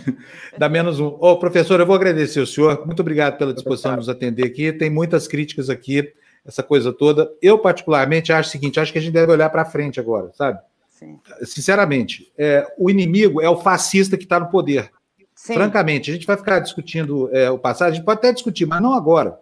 Dá 0.59 0.69
menos 0.69 1.01
um. 1.01 1.17
Ô, 1.21 1.39
professor, 1.39 1.81
eu 1.81 1.87
vou 1.87 1.97
agradecer 1.97 2.41
o 2.41 2.47
senhor. 2.47 2.85
Muito 2.85 3.01
obrigado 3.01 3.39
pela 3.39 3.55
disposição 3.55 3.93
de 3.93 3.99
nos 3.99 4.09
atender 4.09 4.45
aqui. 4.45 4.73
Tem 4.73 4.91
muitas 4.91 5.27
críticas 5.27 5.71
aqui, 5.71 6.13
essa 6.47 6.63
coisa 6.63 6.93
toda. 6.93 7.31
Eu, 7.41 7.59
particularmente, 7.59 8.33
acho 8.33 8.49
o 8.49 8.53
seguinte: 8.53 8.79
acho 8.79 8.93
que 8.93 8.99
a 8.99 9.03
gente 9.03 9.13
deve 9.13 9.33
olhar 9.33 9.51
para 9.51 9.65
frente 9.65 9.99
agora, 9.99 10.31
sabe? 10.35 10.59
Sim. 11.01 11.19
Sinceramente, 11.43 12.31
é, 12.37 12.67
o 12.77 12.91
inimigo 12.91 13.41
é 13.41 13.49
o 13.49 13.57
fascista 13.57 14.19
que 14.19 14.25
está 14.25 14.39
no 14.39 14.51
poder. 14.51 14.91
Sim. 15.35 15.55
Francamente, 15.55 16.11
a 16.11 16.15
gente 16.15 16.27
vai 16.27 16.37
ficar 16.37 16.59
discutindo 16.59 17.35
é, 17.35 17.51
o 17.51 17.59
passado, 17.59 17.89
a 17.89 17.95
gente 17.95 18.05
pode 18.05 18.19
até 18.19 18.31
discutir, 18.31 18.67
mas 18.67 18.83
não 18.83 18.93
agora. 18.93 19.41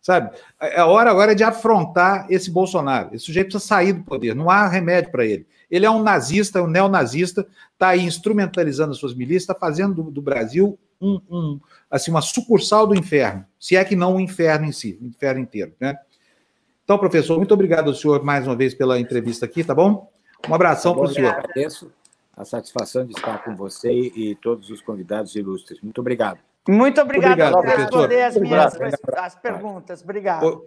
Sabe? 0.00 0.30
É, 0.60 0.76
é 0.76 0.80
a 0.80 0.86
hora 0.86 1.10
agora 1.10 1.34
de 1.34 1.42
afrontar 1.42 2.26
esse 2.30 2.48
Bolsonaro. 2.48 3.12
Esse 3.12 3.24
sujeito 3.24 3.48
precisa 3.48 3.66
sair 3.66 3.92
do 3.92 4.04
poder, 4.04 4.36
não 4.36 4.48
há 4.48 4.68
remédio 4.68 5.10
para 5.10 5.26
ele. 5.26 5.48
Ele 5.68 5.84
é 5.84 5.90
um 5.90 6.00
nazista, 6.00 6.62
um 6.62 6.68
neonazista, 6.68 7.44
está 7.72 7.88
aí 7.88 8.04
instrumentalizando 8.04 8.92
as 8.92 8.98
suas 8.98 9.12
milícias, 9.12 9.42
está 9.42 9.54
fazendo 9.54 9.94
do, 9.94 10.10
do 10.12 10.22
Brasil 10.22 10.78
um, 11.00 11.20
um, 11.28 11.60
assim, 11.90 12.12
uma 12.12 12.22
sucursal 12.22 12.86
do 12.86 12.94
inferno, 12.94 13.44
se 13.58 13.74
é 13.74 13.84
que 13.84 13.96
não 13.96 14.16
o 14.16 14.20
inferno 14.20 14.66
em 14.66 14.72
si, 14.72 14.96
o 15.02 15.06
inferno 15.06 15.40
inteiro. 15.40 15.72
Né? 15.80 15.96
Então, 16.84 16.98
professor, 16.98 17.36
muito 17.36 17.54
obrigado 17.54 17.88
ao 17.88 17.94
senhor 17.94 18.22
mais 18.22 18.46
uma 18.46 18.54
vez 18.54 18.74
pela 18.74 19.00
entrevista 19.00 19.46
aqui, 19.46 19.64
tá 19.64 19.74
bom? 19.74 20.08
Um 20.48 20.54
abração 20.54 20.94
para 20.94 21.04
o 21.04 21.08
senhor. 21.08 21.34
Agradeço 21.34 21.92
a 22.36 22.44
satisfação 22.44 23.04
de 23.04 23.12
estar 23.12 23.44
com 23.44 23.54
você 23.54 23.90
e 23.90 24.34
todos 24.36 24.70
os 24.70 24.80
convidados 24.80 25.34
ilustres. 25.34 25.80
Muito 25.80 26.00
obrigado. 26.00 26.38
Muito 26.68 27.00
obrigado 27.00 27.52
por 27.52 27.64
responder 27.64 28.22
as 28.22 28.36
minhas 28.36 28.78
as 29.16 29.34
perguntas. 29.34 30.02
Obrigado. 30.02 30.64